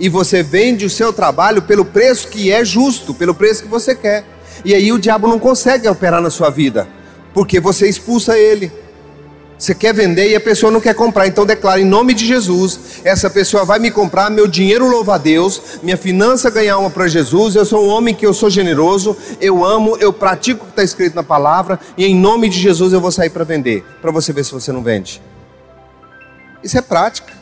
e 0.00 0.08
você 0.08 0.42
vende 0.42 0.84
o 0.84 0.90
seu 0.90 1.12
trabalho 1.12 1.62
pelo 1.62 1.84
preço 1.84 2.26
que 2.26 2.50
é 2.50 2.64
justo, 2.64 3.14
pelo 3.14 3.34
preço 3.34 3.62
que 3.62 3.68
você 3.68 3.94
quer. 3.94 4.24
E 4.64 4.74
aí 4.74 4.92
o 4.92 4.98
diabo 4.98 5.28
não 5.28 5.38
consegue 5.38 5.86
operar 5.88 6.20
na 6.20 6.30
sua 6.30 6.50
vida, 6.50 6.88
porque 7.32 7.60
você 7.60 7.88
expulsa 7.88 8.36
ele. 8.36 8.72
Você 9.58 9.74
quer 9.74 9.94
vender 9.94 10.30
e 10.30 10.36
a 10.36 10.40
pessoa 10.40 10.70
não 10.70 10.82
quer 10.82 10.94
comprar, 10.94 11.26
então 11.26 11.46
declara 11.46 11.80
em 11.80 11.84
nome 11.84 12.12
de 12.12 12.26
Jesus: 12.26 13.00
essa 13.04 13.30
pessoa 13.30 13.64
vai 13.64 13.78
me 13.78 13.90
comprar, 13.90 14.30
meu 14.30 14.46
dinheiro 14.46 14.86
louva 14.86 15.14
a 15.14 15.18
Deus, 15.18 15.80
minha 15.82 15.96
finança 15.96 16.50
ganhar 16.50 16.76
uma 16.78 16.90
para 16.90 17.08
Jesus. 17.08 17.54
Eu 17.54 17.64
sou 17.64 17.86
um 17.86 17.88
homem 17.88 18.14
que 18.14 18.26
eu 18.26 18.34
sou 18.34 18.50
generoso, 18.50 19.16
eu 19.40 19.64
amo, 19.64 19.96
eu 19.96 20.12
pratico 20.12 20.62
o 20.62 20.66
que 20.66 20.72
está 20.72 20.82
escrito 20.82 21.14
na 21.14 21.22
palavra, 21.22 21.80
e 21.96 22.04
em 22.04 22.14
nome 22.14 22.50
de 22.50 22.60
Jesus 22.60 22.92
eu 22.92 23.00
vou 23.00 23.10
sair 23.10 23.30
para 23.30 23.44
vender, 23.44 23.82
para 24.02 24.10
você 24.10 24.30
ver 24.30 24.44
se 24.44 24.52
você 24.52 24.70
não 24.70 24.82
vende. 24.82 25.22
Isso 26.62 26.76
é 26.76 26.82
prática, 26.82 27.32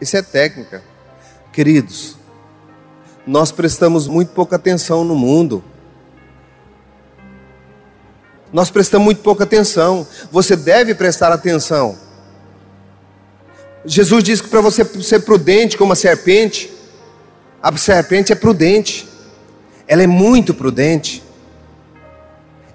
isso 0.00 0.16
é 0.16 0.22
técnica. 0.22 0.82
Queridos, 1.52 2.16
nós 3.26 3.52
prestamos 3.52 4.08
muito 4.08 4.32
pouca 4.32 4.56
atenção 4.56 5.04
no 5.04 5.14
mundo 5.14 5.62
nós 8.52 8.70
prestamos 8.70 9.04
muito 9.06 9.22
pouca 9.22 9.44
atenção. 9.44 10.06
Você 10.30 10.54
deve 10.54 10.94
prestar 10.94 11.32
atenção. 11.32 11.96
Jesus 13.84 14.22
disse 14.22 14.42
que 14.42 14.48
para 14.48 14.60
você 14.60 14.84
ser 15.02 15.20
prudente 15.20 15.76
como 15.76 15.92
a 15.92 15.96
serpente, 15.96 16.70
a 17.62 17.76
serpente 17.76 18.32
é 18.32 18.34
prudente. 18.34 19.08
Ela 19.88 20.02
é 20.02 20.06
muito 20.06 20.52
prudente. 20.52 21.22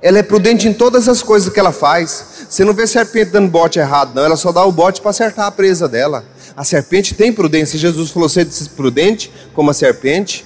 Ela 0.02 0.20
é 0.20 0.24
prudente 0.24 0.68
em 0.68 0.74
todas 0.74 1.08
as 1.08 1.22
coisas 1.22 1.52
que 1.52 1.60
ela 1.60 1.72
faz. 1.72 2.46
Você 2.50 2.66
não 2.66 2.74
vê 2.74 2.84
a 2.84 2.88
serpente 2.88 3.32
dando 3.32 3.50
bote 3.50 3.80
errado, 3.80 4.14
não. 4.16 4.24
Ela 4.24 4.36
só 4.36 4.52
dá 4.52 4.64
o 4.66 4.72
bote 4.72 5.02
para 5.02 5.12
acertar 5.12 5.46
a 5.46 5.52
presa 5.52 5.88
dela. 5.88 6.26
A 6.56 6.64
serpente 6.64 7.14
tem 7.14 7.32
prudência. 7.32 7.80
Jesus 7.80 8.12
falou: 8.12 8.28
ser 8.28 8.48
prudente 8.76 9.32
como 9.54 9.72
a 9.72 9.74
serpente 9.74 10.46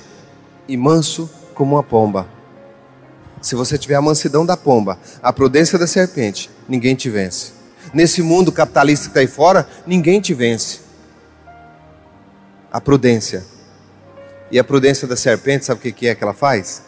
e 0.68 0.78
manso 0.78 1.30
como 1.54 1.76
uma 1.76 1.84
pomba. 1.84 2.41
Se 3.42 3.56
você 3.56 3.78
tiver 3.78 3.96
a 3.96 4.02
mansidão 4.02 4.46
da 4.46 4.56
pomba, 4.56 5.00
a 5.22 5.34
prudência 5.34 5.80
da 5.80 5.88
serpente, 5.88 6.50
ninguém 6.70 6.94
te 6.94 7.10
vence. 7.10 7.54
Nesse 7.94 8.22
mundo 8.22 8.52
capitalista 8.52 9.06
que 9.06 9.10
está 9.10 9.20
aí 9.22 9.28
fora, 9.28 9.68
ninguém 9.86 10.22
te 10.22 10.34
vence. 10.34 10.82
A 12.72 12.80
prudência. 12.80 13.44
E 14.52 14.60
a 14.60 14.64
prudência 14.64 15.08
da 15.08 15.16
serpente, 15.16 15.66
sabe 15.66 15.80
o 15.80 15.94
que 15.94 16.08
é 16.08 16.14
que 16.14 16.24
ela 16.24 16.34
faz? 16.34 16.84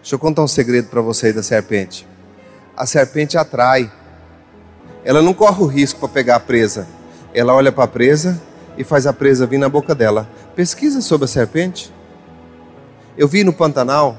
Deixa 0.00 0.14
eu 0.14 0.18
contar 0.18 0.42
um 0.42 0.48
segredo 0.48 0.88
para 0.88 1.02
vocês 1.02 1.34
da 1.34 1.42
serpente. 1.42 2.06
A 2.76 2.86
serpente 2.86 3.36
atrai. 3.36 3.92
Ela 5.04 5.20
não 5.20 5.34
corre 5.34 5.62
o 5.62 5.66
risco 5.66 6.00
para 6.00 6.08
pegar 6.08 6.36
a 6.36 6.40
presa. 6.40 6.88
Ela 7.34 7.52
olha 7.52 7.70
para 7.70 7.84
a 7.84 7.88
presa 7.88 8.40
e 8.76 8.84
faz 8.84 9.06
a 9.06 9.12
presa 9.12 9.46
vir 9.46 9.58
na 9.58 9.68
boca 9.68 9.94
dela. 9.94 10.28
Pesquisa 10.56 11.00
sobre 11.00 11.26
a 11.26 11.28
serpente. 11.28 11.92
Eu 13.16 13.28
vi 13.28 13.44
no 13.44 13.52
Pantanal, 13.52 14.16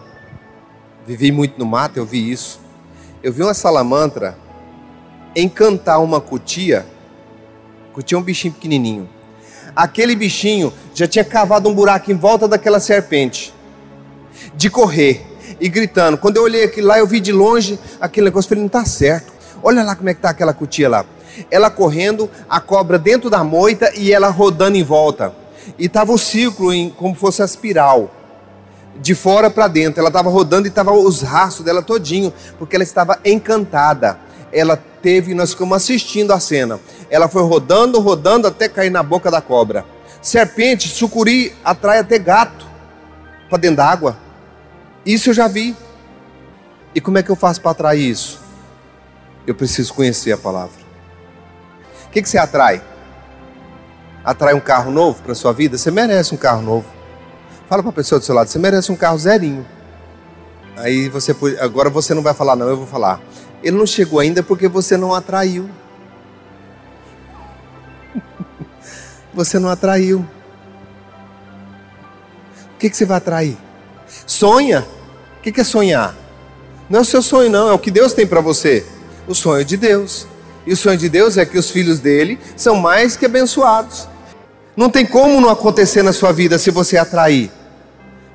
vivi 1.10 1.32
muito 1.32 1.58
no 1.58 1.66
mato, 1.66 1.98
eu 1.98 2.06
vi 2.06 2.32
isso. 2.32 2.60
Eu 3.24 3.34
vi 3.34 3.42
uma 3.42 3.56
salamantra 3.56 4.38
encantar 5.36 6.00
uma 6.04 6.22
cutia. 6.22 6.86
Cutia 7.94 8.16
é 8.16 8.20
um 8.20 8.24
bichinho 8.24 8.54
pequenininho. 8.54 9.10
Aquele 9.76 10.16
bichinho 10.16 10.72
já 10.94 11.08
tinha 11.08 11.26
cavado 11.26 11.68
um 11.68 11.74
buraco 11.74 12.12
em 12.12 12.16
volta 12.16 12.48
daquela 12.48 12.80
serpente. 12.80 13.52
De 14.56 14.70
correr 14.70 15.26
e 15.60 15.68
gritando. 15.68 16.16
Quando 16.16 16.38
eu 16.38 16.44
olhei 16.44 16.66
aquilo 16.66 16.88
lá, 16.88 17.00
eu 17.00 17.08
vi 17.08 17.20
de 17.20 17.32
longe 17.32 17.80
aquele 18.00 18.26
negócio. 18.26 18.48
Falei, 18.48 18.62
não 18.62 18.68
está 18.68 18.86
certo. 18.86 19.34
Olha 19.64 19.84
lá 19.84 19.96
como 19.96 20.10
é 20.10 20.14
que 20.14 20.20
está 20.20 20.30
aquela 20.30 20.54
cutia 20.54 20.88
lá. 20.88 21.06
Ela 21.50 21.72
correndo, 21.72 22.30
a 22.48 22.62
cobra 22.62 23.00
dentro 23.00 23.32
da 23.32 23.44
moita 23.44 23.92
e 23.96 24.14
ela 24.14 24.30
rodando 24.30 24.78
em 24.78 24.84
volta. 24.84 25.34
E 25.76 25.88
estava 25.88 26.12
o 26.12 26.20
círculo 26.20 26.72
em, 26.72 26.92
como 26.92 27.16
fosse 27.16 27.42
a 27.42 27.46
espiral 27.46 28.19
de 29.00 29.16
fora 29.16 29.50
para 29.50 29.68
dentro. 29.68 30.00
Ela 30.00 30.10
estava 30.10 30.30
rodando 30.30 30.68
e 30.68 30.70
estava 30.70 30.92
os 30.92 31.22
rastros 31.22 31.66
dela 31.66 31.82
todinho, 31.82 32.34
porque 32.58 32.76
ela 32.76 32.84
estava 32.84 33.20
encantada. 33.26 34.20
Ela 34.52 34.82
teve, 35.02 35.34
nós 35.34 35.52
ficamos 35.52 35.76
assistindo 35.78 36.32
a 36.32 36.40
cena. 36.40 36.80
Ela 37.10 37.28
foi 37.28 37.44
rodando, 37.44 38.00
rodando 38.00 38.48
até 38.48 38.68
cair 38.68 38.90
na 38.90 39.04
boca 39.04 39.32
da 39.32 39.42
cobra. 39.42 39.86
Serpente, 40.22 40.90
sucuri 40.90 41.56
atrai 41.64 42.00
até 42.00 42.20
gato 42.20 42.68
para 43.50 43.58
dentro 43.58 43.78
d'água. 43.78 44.18
Isso 45.06 45.30
eu 45.30 45.34
já 45.34 45.48
vi. 45.48 45.76
E 46.94 47.00
como 47.00 47.18
é 47.18 47.24
que 47.24 47.30
eu 47.30 47.36
faço 47.36 47.62
para 47.62 47.72
atrair 47.72 48.10
isso? 48.10 48.40
Eu 49.48 49.56
preciso 49.56 49.94
conhecer 49.94 50.32
a 50.32 50.38
palavra. 50.38 50.80
O 52.08 52.10
que, 52.12 52.22
que 52.22 52.30
você 52.30 52.38
atrai? 52.38 52.82
Atrai 54.24 54.54
um 54.54 54.60
carro 54.60 54.92
novo 54.92 55.22
para 55.22 55.34
sua 55.34 55.54
vida? 55.54 55.78
Você 55.78 55.90
merece 55.90 56.34
um 56.34 56.38
carro 56.38 56.62
novo. 56.62 56.99
Fala 57.70 57.84
para 57.84 57.92
a 57.92 57.94
pessoa 57.94 58.18
do 58.18 58.26
seu 58.26 58.34
lado, 58.34 58.48
você 58.50 58.58
merece 58.58 58.92
um 58.92 58.96
carro 58.96 59.20
zerinho. 59.20 59.64
Aí 60.76 61.08
você 61.08 61.36
agora 61.60 61.88
você 61.88 62.16
não 62.16 62.24
vai 62.24 62.34
falar 62.34 62.56
não, 62.56 62.68
eu 62.68 62.76
vou 62.76 62.88
falar. 62.88 63.22
Ele 63.62 63.78
não 63.78 63.86
chegou 63.86 64.20
ainda 64.20 64.42
porque 64.42 64.68
você 64.68 64.98
não 64.98 65.14
atraiu. 65.14 65.70
você 69.32 69.60
não 69.60 69.70
atraiu. 69.70 70.26
O 72.74 72.80
que, 72.80 72.90
que 72.90 72.98
você 72.98 73.06
vai 73.06 73.18
atrair? 73.18 73.56
Sonha. 74.26 74.88
O 75.38 75.42
que, 75.44 75.52
que 75.52 75.62
é 75.62 75.64
sonhar? 75.64 76.16
Não 76.90 77.00
é 77.00 77.02
o 77.04 77.06
seu 77.06 77.22
sonho, 77.22 77.52
não, 77.52 77.70
é 77.70 77.74
o 77.74 77.78
que 77.78 77.92
Deus 77.92 78.14
tem 78.14 78.26
para 78.26 78.42
você. 78.42 78.84
O 79.28 79.36
sonho 79.36 79.64
de 79.64 79.78
Deus. 79.78 80.26
E 80.66 80.74
o 80.74 80.78
sonho 80.78 80.98
de 80.98 81.08
Deus 81.08 81.38
é 81.38 81.46
que 81.46 81.58
os 81.58 81.70
filhos 81.70 82.00
dele 82.00 82.40
são 82.56 82.78
mais 82.78 83.16
que 83.16 83.28
abençoados. 83.28 84.08
Não 84.76 84.90
tem 84.90 85.06
como 85.06 85.40
não 85.40 85.50
acontecer 85.50 86.02
na 86.02 86.14
sua 86.14 86.32
vida 86.32 86.58
se 86.58 86.72
você 86.72 86.98
atrair. 86.98 87.59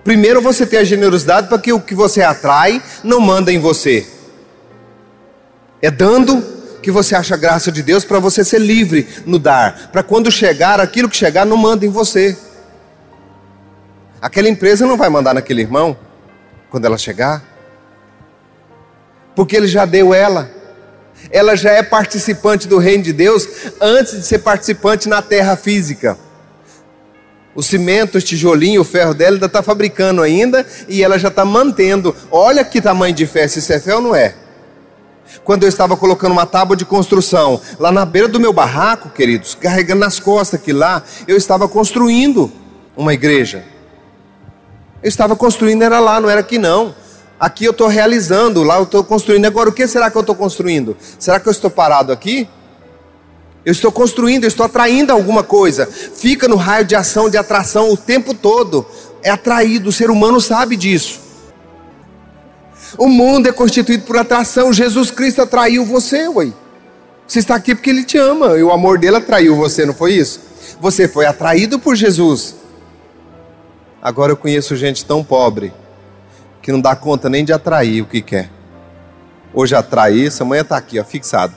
Primeiro 0.04 0.42
você 0.42 0.66
tem 0.66 0.78
a 0.78 0.84
generosidade 0.84 1.48
para 1.48 1.58
que 1.58 1.72
o 1.72 1.80
que 1.80 1.94
você 1.94 2.20
atrai 2.20 2.82
não 3.02 3.20
manda 3.20 3.50
em 3.50 3.58
você. 3.58 4.06
É 5.80 5.90
dando 5.90 6.42
que 6.82 6.90
você 6.90 7.16
acha 7.16 7.34
a 7.34 7.38
graça 7.38 7.72
de 7.72 7.82
Deus 7.82 8.04
para 8.04 8.18
você 8.18 8.44
ser 8.44 8.60
livre 8.60 9.08
no 9.24 9.38
dar. 9.38 9.88
Para 9.90 10.02
quando 10.02 10.30
chegar, 10.30 10.78
aquilo 10.78 11.08
que 11.08 11.16
chegar 11.16 11.46
não 11.46 11.56
manda 11.56 11.86
em 11.86 11.88
você. 11.88 12.36
Aquela 14.20 14.48
empresa 14.48 14.86
não 14.86 14.98
vai 14.98 15.08
mandar 15.08 15.32
naquele 15.32 15.62
irmão 15.62 15.96
quando 16.68 16.84
ela 16.84 16.98
chegar. 16.98 17.42
Porque 19.34 19.56
ele 19.56 19.66
já 19.66 19.86
deu 19.86 20.12
ela. 20.12 20.50
Ela 21.30 21.56
já 21.56 21.70
é 21.70 21.82
participante 21.82 22.68
do 22.68 22.76
reino 22.76 23.04
de 23.04 23.12
Deus 23.14 23.48
antes 23.80 24.12
de 24.12 24.22
ser 24.22 24.40
participante 24.40 25.08
na 25.08 25.22
terra 25.22 25.56
física 25.56 26.18
o 27.54 27.62
cimento, 27.62 28.18
o 28.18 28.20
tijolinho, 28.20 28.80
o 28.80 28.84
ferro 28.84 29.14
dela 29.14 29.36
ainda 29.36 29.46
está 29.46 29.62
fabricando 29.62 30.22
ainda 30.22 30.66
e 30.88 31.02
ela 31.02 31.18
já 31.18 31.28
está 31.28 31.44
mantendo. 31.44 32.14
Olha 32.30 32.64
que 32.64 32.80
tamanho 32.80 33.14
de 33.14 33.26
fé, 33.26 33.46
se 33.46 33.60
isso 33.60 33.72
é 33.72 33.78
fé 33.78 33.94
ou 33.94 34.00
não 34.00 34.14
é? 34.14 34.34
Quando 35.44 35.62
eu 35.62 35.68
estava 35.68 35.96
colocando 35.96 36.32
uma 36.32 36.46
tábua 36.46 36.76
de 36.76 36.84
construção 36.84 37.60
lá 37.78 37.90
na 37.92 38.04
beira 38.04 38.28
do 38.28 38.40
meu 38.40 38.52
barraco, 38.52 39.10
queridos, 39.10 39.54
carregando 39.54 40.00
nas 40.00 40.18
costas 40.18 40.60
que 40.60 40.72
lá, 40.72 41.02
eu 41.26 41.36
estava 41.36 41.68
construindo 41.68 42.50
uma 42.96 43.12
igreja. 43.14 43.64
Eu 45.02 45.08
estava 45.08 45.36
construindo, 45.36 45.82
era 45.82 46.00
lá, 46.00 46.20
não 46.20 46.30
era 46.30 46.40
aqui 46.40 46.58
não. 46.58 46.94
Aqui 47.38 47.64
eu 47.64 47.72
estou 47.72 47.88
realizando, 47.88 48.62
lá 48.62 48.76
eu 48.78 48.84
estou 48.84 49.04
construindo. 49.04 49.44
Agora, 49.44 49.68
o 49.68 49.72
que 49.72 49.86
será 49.86 50.10
que 50.10 50.16
eu 50.16 50.20
estou 50.20 50.34
construindo? 50.34 50.96
Será 51.18 51.38
que 51.38 51.46
eu 51.48 51.52
estou 51.52 51.70
parado 51.70 52.12
aqui? 52.12 52.48
Eu 53.64 53.72
estou 53.72 53.90
construindo, 53.90 54.44
eu 54.44 54.48
estou 54.48 54.66
atraindo 54.66 55.12
alguma 55.12 55.42
coisa. 55.42 55.86
Fica 55.86 56.46
no 56.46 56.56
raio 56.56 56.84
de 56.84 56.94
ação, 56.94 57.30
de 57.30 57.36
atração 57.36 57.90
o 57.90 57.96
tempo 57.96 58.34
todo. 58.34 58.86
É 59.22 59.30
atraído, 59.30 59.88
o 59.88 59.92
ser 59.92 60.10
humano 60.10 60.40
sabe 60.40 60.76
disso. 60.76 61.20
O 62.98 63.08
mundo 63.08 63.48
é 63.48 63.52
constituído 63.52 64.04
por 64.04 64.18
atração. 64.18 64.72
Jesus 64.72 65.10
Cristo 65.10 65.42
atraiu 65.42 65.84
você, 65.84 66.28
ué. 66.28 66.52
Você 67.26 67.38
está 67.38 67.54
aqui 67.54 67.74
porque 67.74 67.88
Ele 67.88 68.04
te 68.04 68.18
ama. 68.18 68.58
E 68.58 68.62
o 68.62 68.70
amor 68.70 68.98
dele 68.98 69.16
atraiu 69.16 69.56
você, 69.56 69.86
não 69.86 69.94
foi 69.94 70.12
isso? 70.12 70.40
Você 70.80 71.08
foi 71.08 71.24
atraído 71.24 71.78
por 71.78 71.96
Jesus. 71.96 72.54
Agora 74.02 74.32
eu 74.32 74.36
conheço 74.36 74.76
gente 74.76 75.04
tão 75.04 75.24
pobre 75.24 75.72
que 76.60 76.70
não 76.70 76.80
dá 76.80 76.94
conta 76.94 77.30
nem 77.30 77.44
de 77.44 77.52
atrair 77.52 78.02
o 78.02 78.06
que 78.06 78.20
quer. 78.20 78.50
Hoje 79.54 79.74
atrai 79.74 80.12
isso, 80.12 80.42
amanhã 80.42 80.60
está 80.60 80.76
aqui, 80.76 81.00
ó, 81.00 81.04
fixado. 81.04 81.54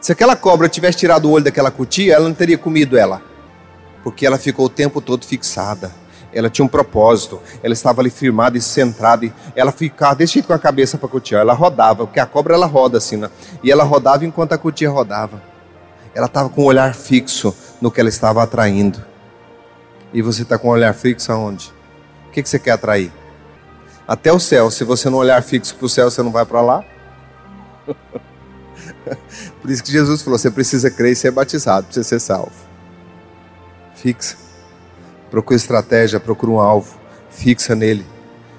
Se 0.00 0.12
aquela 0.12 0.34
cobra 0.34 0.66
tivesse 0.66 0.98
tirado 0.98 1.26
o 1.26 1.30
olho 1.30 1.44
daquela 1.44 1.70
cutia, 1.70 2.14
ela 2.14 2.26
não 2.26 2.34
teria 2.34 2.56
comido 2.56 2.96
ela. 2.96 3.20
Porque 4.02 4.24
ela 4.24 4.38
ficou 4.38 4.64
o 4.64 4.70
tempo 4.70 4.98
todo 4.98 5.26
fixada. 5.26 5.92
Ela 6.32 6.48
tinha 6.48 6.64
um 6.64 6.68
propósito. 6.68 7.38
Ela 7.62 7.74
estava 7.74 8.00
ali 8.00 8.08
firmada 8.08 8.56
e 8.56 8.62
centrada. 8.62 9.26
E 9.26 9.32
ela 9.54 9.70
ficava 9.70 10.14
desse 10.14 10.34
jeito 10.34 10.46
com 10.46 10.54
a 10.54 10.58
cabeça 10.58 10.96
para 10.96 11.06
a 11.06 11.10
cutia. 11.10 11.38
Ela 11.38 11.52
rodava, 11.52 12.06
porque 12.06 12.18
a 12.18 12.24
cobra 12.24 12.54
ela 12.54 12.64
roda 12.64 12.96
assim, 12.96 13.16
né? 13.16 13.28
E 13.62 13.70
ela 13.70 13.84
rodava 13.84 14.24
enquanto 14.24 14.54
a 14.54 14.58
cutia 14.58 14.88
rodava. 14.88 15.42
Ela 16.14 16.26
estava 16.26 16.48
com 16.48 16.62
o 16.62 16.64
um 16.64 16.68
olhar 16.68 16.94
fixo 16.94 17.54
no 17.78 17.90
que 17.90 18.00
ela 18.00 18.08
estava 18.08 18.42
atraindo. 18.42 19.04
E 20.14 20.22
você 20.22 20.42
está 20.42 20.56
com 20.56 20.68
o 20.68 20.70
um 20.70 20.74
olhar 20.74 20.94
fixo 20.94 21.30
aonde? 21.30 21.70
O 22.28 22.30
que, 22.30 22.42
que 22.42 22.48
você 22.48 22.58
quer 22.58 22.72
atrair? 22.72 23.12
Até 24.08 24.32
o 24.32 24.40
céu. 24.40 24.70
Se 24.70 24.82
você 24.82 25.10
não 25.10 25.18
olhar 25.18 25.42
fixo 25.42 25.74
para 25.74 25.84
o 25.84 25.90
céu, 25.90 26.10
você 26.10 26.22
não 26.22 26.32
vai 26.32 26.46
para 26.46 26.62
lá. 26.62 26.84
Por 29.60 29.70
isso 29.70 29.82
que 29.82 29.90
Jesus 29.92 30.22
falou: 30.22 30.38
você 30.38 30.50
precisa 30.50 30.90
crer 30.90 31.12
e 31.12 31.16
ser 31.16 31.30
batizado 31.30 31.86
para 31.86 31.94
você 31.94 32.04
ser 32.04 32.20
salvo. 32.20 32.52
Fixa. 33.94 34.36
Procura 35.30 35.56
estratégia, 35.56 36.18
procura 36.18 36.52
um 36.52 36.60
alvo. 36.60 36.98
Fixa 37.30 37.74
nele. 37.74 38.04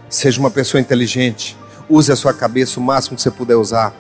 Seja 0.10 0.40
uma 0.40 0.52
pessoa 0.52 0.80
inteligente. 0.80 1.58
Use 1.90 2.12
a 2.12 2.16
sua 2.16 2.34
cabeça 2.34 2.80
o 2.80 2.84
máximo 2.84 3.16
que 3.16 3.22
você 3.22 3.32
puder 3.32 3.56
usar. 3.56 3.94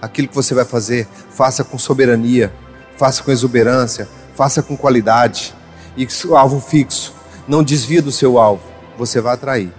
Aquilo 0.00 0.28
que 0.28 0.34
você 0.34 0.54
vai 0.54 0.64
fazer, 0.64 1.08
faça 1.30 1.64
com 1.64 1.78
soberania, 1.78 2.52
faça 2.96 3.22
com 3.22 3.30
exuberância, 3.30 4.08
faça 4.34 4.62
com 4.62 4.76
qualidade. 4.76 5.54
E 5.96 6.06
alvo 6.34 6.60
fixo. 6.60 7.14
Não 7.48 7.62
desvia 7.62 8.02
do 8.02 8.12
seu 8.12 8.38
alvo. 8.38 8.62
Você 8.98 9.20
vai 9.20 9.34
atrair. 9.34 9.72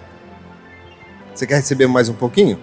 Você 1.33 1.45
quer 1.45 1.57
receber 1.57 1.87
mais 1.87 2.09
um 2.09 2.13
pouquinho? 2.13 2.59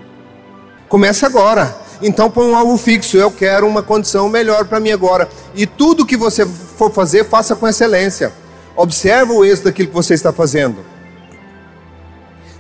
Comece 0.89 1.25
agora. 1.25 1.77
Então 2.03 2.31
põe 2.31 2.47
um 2.47 2.57
alvo 2.57 2.77
fixo. 2.77 3.17
Eu 3.17 3.31
quero 3.31 3.67
uma 3.67 3.83
condição 3.83 4.29
melhor 4.29 4.67
para 4.67 4.81
mim 4.81 4.91
agora. 4.91 5.29
E 5.55 5.67
tudo 5.67 6.07
que 6.07 6.17
você 6.17 6.47
for 6.47 6.93
fazer, 6.93 7.25
faça 7.25 7.55
com 7.55 7.67
excelência. 7.69 8.33
Observa 8.77 9.33
o 9.33 9.45
êxito 9.45 9.65
daquilo 9.65 9.89
que 9.89 9.95
você 9.95 10.15
está 10.15 10.33
fazendo. 10.33 10.85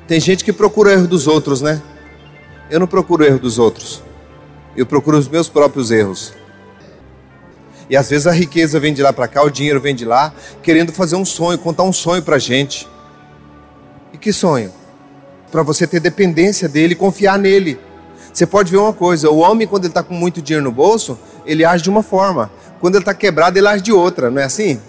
Tem 0.06 0.20
gente 0.20 0.44
que 0.44 0.52
procura 0.52 0.92
erro 0.92 1.06
dos 1.06 1.26
outros, 1.26 1.60
né? 1.60 1.82
Eu 2.70 2.78
não 2.78 2.86
procuro 2.86 3.24
erro 3.24 3.38
dos 3.38 3.58
outros. 3.58 4.02
Eu 4.76 4.86
procuro 4.86 5.18
os 5.18 5.28
meus 5.28 5.48
próprios 5.48 5.90
erros. 5.90 6.34
E 7.88 7.96
às 7.96 8.08
vezes 8.08 8.26
a 8.26 8.32
riqueza 8.32 8.80
vem 8.80 8.94
de 8.94 9.02
lá 9.02 9.12
para 9.12 9.28
cá, 9.28 9.42
o 9.42 9.50
dinheiro 9.50 9.80
vem 9.80 9.94
de 9.94 10.04
lá, 10.04 10.32
querendo 10.62 10.92
fazer 10.92 11.16
um 11.16 11.24
sonho, 11.24 11.58
contar 11.58 11.82
um 11.82 11.92
sonho 11.92 12.22
para 12.22 12.38
gente. 12.38 12.88
E 14.12 14.18
que 14.18 14.32
sonho? 14.32 14.72
Para 15.50 15.62
você 15.62 15.86
ter 15.86 16.00
dependência 16.00 16.68
dele, 16.68 16.94
confiar 16.94 17.38
nele. 17.38 17.78
Você 18.34 18.46
pode 18.46 18.70
ver 18.70 18.78
uma 18.78 18.92
coisa: 18.92 19.30
o 19.30 19.38
homem, 19.38 19.66
quando 19.66 19.84
ele 19.84 19.92
está 19.92 20.02
com 20.02 20.12
muito 20.12 20.42
dinheiro 20.42 20.64
no 20.64 20.72
bolso, 20.72 21.16
ele 21.46 21.64
age 21.64 21.84
de 21.84 21.88
uma 21.88 22.02
forma. 22.02 22.50
Quando 22.80 22.96
ele 22.96 23.02
está 23.02 23.14
quebrado, 23.14 23.56
ele 23.56 23.68
age 23.68 23.82
de 23.82 23.92
outra, 23.92 24.28
não 24.28 24.42
é 24.42 24.44
assim? 24.44 24.80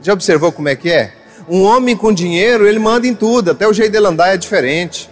Já 0.00 0.14
observou 0.14 0.50
como 0.50 0.70
é 0.70 0.74
que 0.74 0.90
é? 0.90 1.12
Um 1.46 1.62
homem 1.62 1.94
com 1.94 2.12
dinheiro, 2.12 2.66
ele 2.66 2.78
manda 2.78 3.06
em 3.06 3.14
tudo, 3.14 3.50
até 3.50 3.68
o 3.68 3.72
jeito 3.74 3.92
dele 3.92 4.06
andar 4.06 4.28
é 4.28 4.38
diferente. 4.38 5.10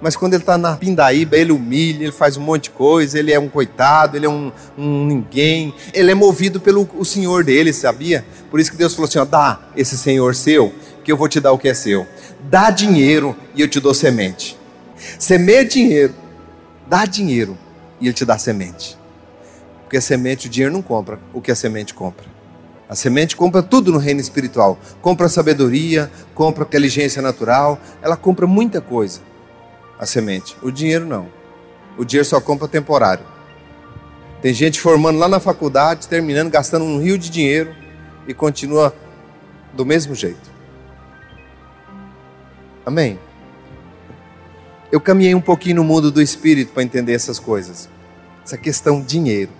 Mas 0.00 0.14
quando 0.14 0.34
ele 0.34 0.42
está 0.42 0.56
na 0.56 0.76
pindaíba, 0.76 1.36
ele 1.36 1.50
humilha, 1.50 2.04
ele 2.04 2.12
faz 2.12 2.36
um 2.36 2.42
monte 2.42 2.64
de 2.64 2.70
coisa, 2.70 3.18
ele 3.18 3.32
é 3.32 3.40
um 3.40 3.48
coitado, 3.48 4.16
ele 4.16 4.26
é 4.26 4.28
um, 4.28 4.52
um 4.78 5.04
ninguém. 5.04 5.74
Ele 5.92 6.12
é 6.12 6.14
movido 6.14 6.60
pelo 6.60 6.88
o 6.96 7.04
Senhor 7.04 7.42
dele, 7.42 7.72
sabia? 7.72 8.24
Por 8.50 8.60
isso 8.60 8.70
que 8.70 8.76
Deus 8.76 8.94
falou 8.94 9.08
assim: 9.08 9.18
ó, 9.18 9.24
dá 9.24 9.58
esse 9.74 9.98
Senhor 9.98 10.34
seu, 10.36 10.72
que 11.02 11.10
eu 11.10 11.16
vou 11.16 11.28
te 11.28 11.40
dar 11.40 11.50
o 11.50 11.58
que 11.58 11.68
é 11.68 11.74
seu. 11.74 12.06
Dá 12.44 12.70
dinheiro 12.70 13.34
e 13.54 13.62
eu 13.62 13.68
te 13.68 13.80
dou 13.80 13.92
semente. 13.92 14.56
Semeia 15.18 15.64
dinheiro 15.64 16.14
Dá 16.86 17.04
dinheiro 17.04 17.58
e 18.00 18.06
ele 18.06 18.14
te 18.14 18.24
dá 18.24 18.38
semente. 18.38 18.96
Porque 19.82 19.96
a 19.96 20.00
semente, 20.00 20.46
o 20.46 20.50
dinheiro 20.50 20.72
não 20.72 20.82
compra 20.82 21.18
o 21.32 21.40
que 21.40 21.50
a 21.50 21.54
semente 21.54 21.94
compra. 21.94 22.26
A 22.88 22.94
semente 22.94 23.34
compra 23.36 23.62
tudo 23.62 23.90
no 23.90 23.98
reino 23.98 24.20
espiritual. 24.20 24.78
Compra 25.00 25.28
sabedoria, 25.28 26.10
compra 26.34 26.64
inteligência 26.64 27.20
natural, 27.20 27.78
ela 28.00 28.16
compra 28.16 28.46
muita 28.46 28.80
coisa. 28.80 29.20
A 29.98 30.06
semente. 30.06 30.56
O 30.62 30.70
dinheiro 30.70 31.06
não. 31.06 31.28
O 31.96 32.04
dinheiro 32.04 32.28
só 32.28 32.40
compra 32.40 32.68
temporário. 32.68 33.24
Tem 34.42 34.52
gente 34.52 34.80
formando 34.80 35.18
lá 35.18 35.28
na 35.28 35.40
faculdade, 35.40 36.06
terminando, 36.06 36.50
gastando 36.50 36.84
um 36.84 37.00
rio 37.00 37.18
de 37.18 37.30
dinheiro 37.30 37.74
e 38.28 38.34
continua 38.34 38.94
do 39.72 39.84
mesmo 39.84 40.14
jeito. 40.14 40.50
Amém? 42.84 43.18
Eu 44.90 45.00
caminhei 45.00 45.34
um 45.34 45.40
pouquinho 45.40 45.76
no 45.76 45.84
mundo 45.84 46.10
do 46.10 46.22
espírito 46.22 46.72
para 46.72 46.82
entender 46.82 47.12
essas 47.12 47.38
coisas. 47.38 47.88
Essa 48.44 48.56
questão 48.56 49.00
dinheiro. 49.02 49.50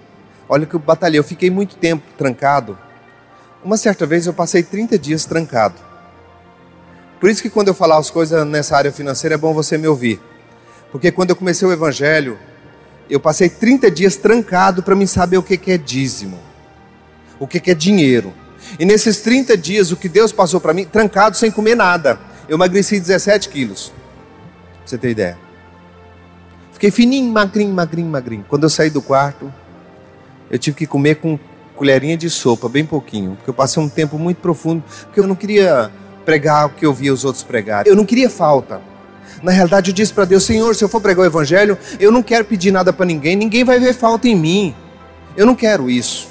Olha 0.49 0.67
que 0.67 0.75
eu 0.75 0.81
batalhei, 0.81 1.19
eu 1.19 1.25
fiquei 1.25 1.51
muito 1.51 1.77
tempo 1.77 2.05
trancado 2.17 2.79
uma 3.67 3.77
certa 3.77 4.07
vez 4.07 4.27
eu 4.27 4.33
passei 4.33 4.63
30 4.63 4.97
dias 4.97 5.25
trancado. 5.25 5.75
Por 7.19 7.29
isso 7.29 7.43
que 7.43 7.51
quando 7.51 7.67
eu 7.67 7.75
falar 7.75 7.99
as 7.99 8.11
coisas 8.11 8.47
nessa 8.47 8.77
área 8.77 8.93
financeira 8.93 9.35
é 9.35 9.39
bom 9.39 9.53
você 9.53 9.77
me 9.77 9.89
ouvir. 9.89 10.21
Porque 10.93 11.11
quando 11.11 11.31
eu 11.31 11.37
comecei 11.37 11.67
o 11.67 11.73
evangelho, 11.73 12.39
eu 13.11 13.19
passei 13.19 13.49
30 13.49 13.91
dias 13.91 14.15
trancado 14.15 14.85
para 14.85 14.95
mim 14.95 15.05
saber 15.05 15.37
o 15.39 15.43
que 15.43 15.73
é 15.73 15.77
dízimo, 15.77 16.39
o 17.41 17.49
que 17.49 17.69
é 17.69 17.75
dinheiro. 17.75 18.33
E 18.79 18.85
nesses 18.85 19.21
30 19.21 19.57
dias, 19.57 19.91
o 19.91 19.97
que 19.97 20.09
Deus 20.09 20.31
passou 20.31 20.61
para 20.61 20.73
mim, 20.73 20.85
trancado 20.85 21.37
sem 21.37 21.51
comer 21.51 21.75
nada, 21.75 22.21
eu 22.49 22.55
emagreci 22.55 23.01
17 23.01 23.49
quilos. 23.49 23.93
Você 24.87 24.97
ter 24.97 25.11
ideia. 25.11 25.37
Fiquei 26.73 26.91
fininho, 26.91 27.33
magrinho, 27.33 27.75
magrinho, 27.75 28.09
magrinho. 28.09 28.45
Quando 28.49 28.63
eu 28.63 28.71
saí 28.71 28.89
do 28.89 29.03
quarto, 29.03 29.53
eu 30.51 30.59
tive 30.59 30.77
que 30.77 30.87
comer 30.87 31.17
com 31.17 31.39
colherinha 31.75 32.17
de 32.17 32.31
sopa, 32.31 32.69
bem 32.69 32.87
pouquinho, 32.87 33.35
porque 33.37 33.51
eu 33.51 33.55
passei 33.55 33.83
um 33.83 33.89
tempo 33.89 34.19
muito 34.19 34.39
profundo, 34.39 34.83
porque 35.05 35.21
eu 35.21 35.27
não 35.27 35.35
queria 35.35 35.91
pregar 36.25 36.67
o 36.67 36.71
que 36.71 36.87
eu 36.87 36.95
via 36.95 37.13
os 37.13 37.25
outros 37.25 37.43
pregarem. 37.43 37.91
Eu 37.91 37.97
não 37.97 38.05
queria 38.05 38.31
falta. 38.31 38.81
Na 39.43 39.53
realidade, 39.53 39.91
eu 39.91 39.95
disse 39.95 40.13
para 40.13 40.25
Deus: 40.25 40.45
Senhor, 40.45 40.75
se 40.75 40.85
eu 40.85 40.89
for 40.89 41.01
pregar 41.01 41.23
o 41.23 41.27
Evangelho, 41.27 41.77
eu 41.99 42.13
não 42.13 42.23
quero 42.23 42.45
pedir 42.45 42.71
nada 42.71 42.93
para 42.93 43.05
ninguém, 43.05 43.37
ninguém 43.37 43.65
vai 43.65 43.79
ver 43.79 43.93
falta 43.93 44.29
em 44.29 44.37
mim. 44.37 44.75
Eu 45.37 45.45
não 45.45 45.55
quero 45.55 45.91
isso. 45.91 46.29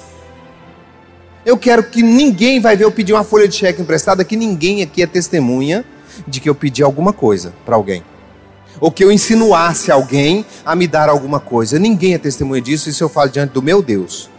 Eu 1.44 1.56
quero 1.56 1.84
que 1.84 2.02
ninguém 2.02 2.60
vai 2.60 2.76
ver 2.76 2.84
eu 2.84 2.90
pedir 2.90 3.12
uma 3.12 3.22
folha 3.22 3.46
de 3.46 3.54
cheque 3.54 3.80
emprestada, 3.80 4.24
que 4.24 4.36
ninguém 4.36 4.82
aqui 4.82 5.02
é 5.02 5.06
testemunha 5.06 5.84
de 6.26 6.40
que 6.40 6.48
eu 6.48 6.54
pedi 6.54 6.82
alguma 6.82 7.12
coisa 7.12 7.52
para 7.64 7.76
alguém. 7.76 8.02
Ou 8.80 8.90
que 8.90 9.02
eu 9.02 9.10
insinuasse 9.10 9.90
alguém 9.90 10.44
a 10.64 10.74
me 10.74 10.86
dar 10.86 11.08
alguma 11.08 11.40
coisa. 11.40 11.78
Ninguém 11.78 12.14
é 12.14 12.18
testemunha 12.18 12.60
disso, 12.60 12.88
isso 12.88 13.02
eu 13.02 13.08
falo 13.08 13.30
diante 13.30 13.52
do 13.52 13.62
meu 13.62 13.82
Deus. 13.82 14.30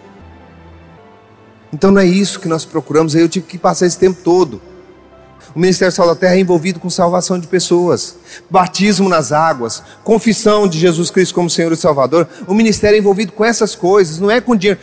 Então 1.72 1.92
não 1.92 2.02
é 2.02 2.06
isso 2.06 2.40
que 2.40 2.48
nós 2.48 2.66
procuramos, 2.66 3.16
aí 3.16 3.22
eu 3.22 3.30
tive 3.30 3.46
que 3.46 3.58
passar 3.58 3.86
esse 3.86 3.98
tempo 3.98 4.20
todo. 4.24 4.62
O 5.56 5.60
Ministério 5.60 5.92
Sal 5.92 6.08
da 6.08 6.16
Terra 6.16 6.36
é 6.36 6.40
envolvido 6.40 6.80
com 6.80 6.90
salvação 6.90 7.40
de 7.40 7.48
pessoas, 7.48 8.16
batismo 8.50 9.10
nas 9.10 9.32
águas, 9.32 9.82
confissão 10.04 10.68
de 10.68 10.78
Jesus 10.78 11.10
Cristo 11.10 11.34
como 11.34 11.50
Senhor 11.50 11.72
e 11.72 11.76
Salvador. 11.76 12.28
O 12.48 12.54
ministério 12.54 12.96
é 12.96 13.00
envolvido 13.00 13.32
com 13.32 13.44
essas 13.44 13.76
coisas, 13.76 14.20
não 14.20 14.30
é 14.30 14.40
com 14.40 14.56
dinheiro. 14.56 14.80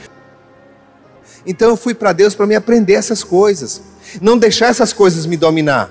Então 1.46 1.68
eu 1.68 1.76
fui 1.76 1.94
para 1.94 2.12
Deus 2.12 2.34
para 2.34 2.46
me 2.46 2.54
aprender 2.54 2.94
essas 2.94 3.22
coisas, 3.22 3.82
não 4.20 4.36
deixar 4.36 4.66
essas 4.66 4.92
coisas 4.92 5.26
me 5.26 5.36
dominar. 5.36 5.90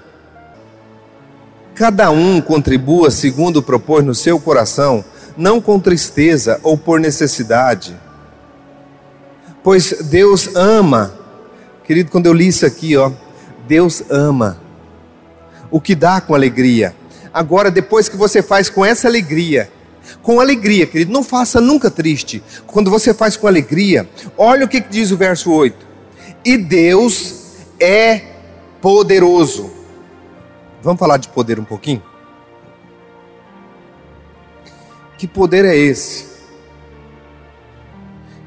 Cada 1.76 2.12
um 2.12 2.40
contribua 2.40 3.10
segundo 3.10 3.62
propôs 3.62 4.06
no 4.06 4.14
seu 4.14 4.40
coração, 4.40 5.04
não 5.36 5.60
com 5.60 5.80
tristeza 5.80 6.60
ou 6.64 6.78
por 6.78 7.00
necessidade 7.00 7.98
Pois 9.64 9.96
Deus 10.10 10.50
ama. 10.56 11.18
Querido, 11.86 12.12
quando 12.12 12.26
eu 12.26 12.34
li 12.34 12.48
isso 12.48 12.66
aqui, 12.66 12.98
ó, 12.98 13.10
Deus 13.66 14.04
ama. 14.10 14.60
O 15.72 15.80
que 15.80 15.96
dá 15.96 16.20
com 16.20 16.36
alegria. 16.36 16.94
Agora, 17.34 17.72
depois 17.72 18.10
que 18.10 18.18
você 18.18 18.44
faz 18.44 18.70
com 18.70 18.84
essa 18.84 19.08
alegria, 19.08 19.72
com 20.22 20.40
alegria, 20.42 20.86
querido, 20.86 21.14
não 21.14 21.24
faça 21.24 21.62
nunca 21.62 21.90
triste. 21.90 22.44
Quando 22.68 22.92
você 22.92 23.14
faz 23.14 23.38
com 23.38 23.48
alegria, 23.48 24.08
olha 24.38 24.66
o 24.66 24.68
que 24.68 24.82
diz 24.82 25.12
o 25.12 25.18
verso 25.18 25.50
8. 25.50 25.88
E 26.44 26.58
Deus 26.58 27.36
é 27.80 28.22
poderoso. 28.82 29.72
Vamos 30.84 31.00
falar 31.00 31.18
de 31.18 31.30
poder 31.30 31.60
um 31.60 31.66
pouquinho? 31.66 32.04
Que 35.18 35.28
poder 35.28 35.66
é 35.66 35.76
esse? 35.76 36.34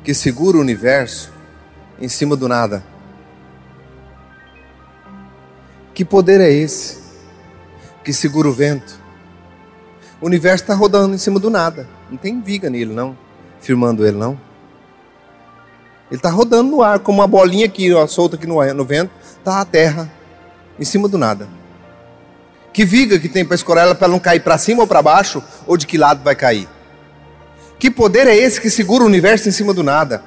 que 0.06 0.14
segura 0.14 0.56
o 0.56 0.60
universo 0.60 1.32
em 2.00 2.08
cima 2.08 2.36
do 2.36 2.46
nada. 2.46 2.84
Que 5.92 6.04
poder 6.04 6.40
é 6.40 6.48
esse 6.48 6.98
que 8.04 8.12
segura 8.12 8.46
o 8.46 8.52
vento? 8.52 9.00
O 10.20 10.26
universo 10.26 10.62
está 10.62 10.76
rodando 10.76 11.16
em 11.16 11.18
cima 11.18 11.40
do 11.40 11.50
nada. 11.50 11.88
Não 12.08 12.16
tem 12.16 12.40
viga 12.40 12.70
nele, 12.70 12.94
não. 12.94 13.18
Firmando 13.58 14.06
ele, 14.06 14.16
não. 14.16 14.38
Ele 16.08 16.20
está 16.20 16.30
rodando 16.30 16.70
no 16.70 16.82
ar, 16.82 17.00
como 17.00 17.18
uma 17.18 17.26
bolinha 17.26 17.66
aqui, 17.66 17.92
ó, 17.92 18.06
solta 18.06 18.36
aqui 18.36 18.46
no, 18.46 18.62
no 18.74 18.84
vento. 18.84 19.10
Está 19.38 19.60
a 19.60 19.64
terra 19.64 20.08
em 20.78 20.84
cima 20.84 21.08
do 21.08 21.18
nada. 21.18 21.48
Que 22.76 22.84
viga 22.84 23.18
que 23.18 23.26
tem 23.26 23.42
para 23.42 23.54
escorar 23.54 23.86
ela 23.86 23.94
para 23.94 24.06
não 24.06 24.18
cair 24.18 24.40
para 24.40 24.58
cima 24.58 24.82
ou 24.82 24.86
para 24.86 25.00
baixo, 25.00 25.42
ou 25.66 25.78
de 25.78 25.86
que 25.86 25.96
lado 25.96 26.22
vai 26.22 26.34
cair? 26.34 26.68
Que 27.78 27.90
poder 27.90 28.26
é 28.26 28.36
esse 28.36 28.60
que 28.60 28.68
segura 28.68 29.02
o 29.02 29.06
universo 29.06 29.48
em 29.48 29.50
cima 29.50 29.72
do 29.72 29.82
nada? 29.82 30.22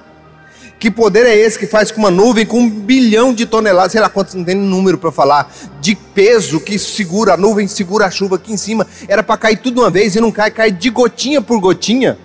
Que 0.79 0.89
poder 0.89 1.27
é 1.27 1.38
esse 1.38 1.59
que 1.59 1.67
faz 1.67 1.91
com 1.91 1.99
uma 1.99 2.09
nuvem 2.09 2.47
com 2.47 2.62
um 2.62 2.67
bilhão 2.67 3.35
de 3.35 3.45
toneladas, 3.45 3.91
sei 3.91 4.01
lá 4.01 4.09
quantos, 4.09 4.33
não 4.33 4.43
tem 4.43 4.55
número 4.55 4.97
para 4.97 5.12
falar, 5.12 5.53
de 5.79 5.93
peso 5.93 6.59
que 6.59 6.79
segura 6.79 7.35
a 7.35 7.38
nuvem, 7.38 7.67
segura 7.67 8.07
a 8.07 8.09
chuva 8.09 8.38
aqui 8.38 8.51
em 8.51 8.57
cima. 8.57 8.88
Era 9.07 9.21
para 9.21 9.38
cair 9.38 9.57
tudo 9.57 9.81
uma 9.81 9.91
vez 9.91 10.15
e 10.15 10.19
não 10.19 10.31
cai, 10.31 10.49
cai 10.49 10.71
de 10.71 10.89
gotinha 10.89 11.43
por 11.43 11.59
gotinha. 11.59 12.17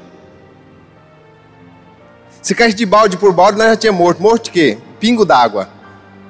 Se 2.40 2.54
caísse 2.54 2.78
de 2.78 2.86
balde 2.86 3.18
por 3.18 3.30
balde, 3.30 3.58
nós 3.58 3.68
já 3.68 3.76
tinha 3.76 3.92
morto. 3.92 4.22
Morto 4.22 4.44
de 4.44 4.52
quê? 4.52 4.78
Pingo 4.98 5.26
d'água. 5.26 5.73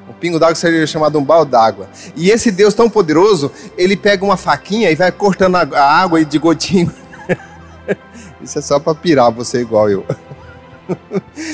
Um 0.09 0.13
pingo 0.13 0.39
d'água 0.39 0.55
seria 0.55 0.87
chamado 0.87 1.19
um 1.19 1.25
balde 1.25 1.51
d'água. 1.51 1.89
E 2.15 2.31
esse 2.31 2.51
Deus 2.51 2.75
tão 2.75 2.91
poderoso, 2.91 3.51
ele 3.77 3.97
pega 3.97 4.25
uma 4.25 4.37
faquinha 4.37 4.91
e 4.91 4.95
vai 4.95 5.11
cortando 5.11 5.57
a 5.57 5.83
água 5.83 6.25
de 6.25 6.39
gotinho 6.39 6.93
Isso 8.43 8.59
é 8.59 8.63
só 8.63 8.79
para 8.79 8.95
pirar 8.95 9.31
você 9.31 9.61
igual 9.61 9.91
eu. 9.91 10.05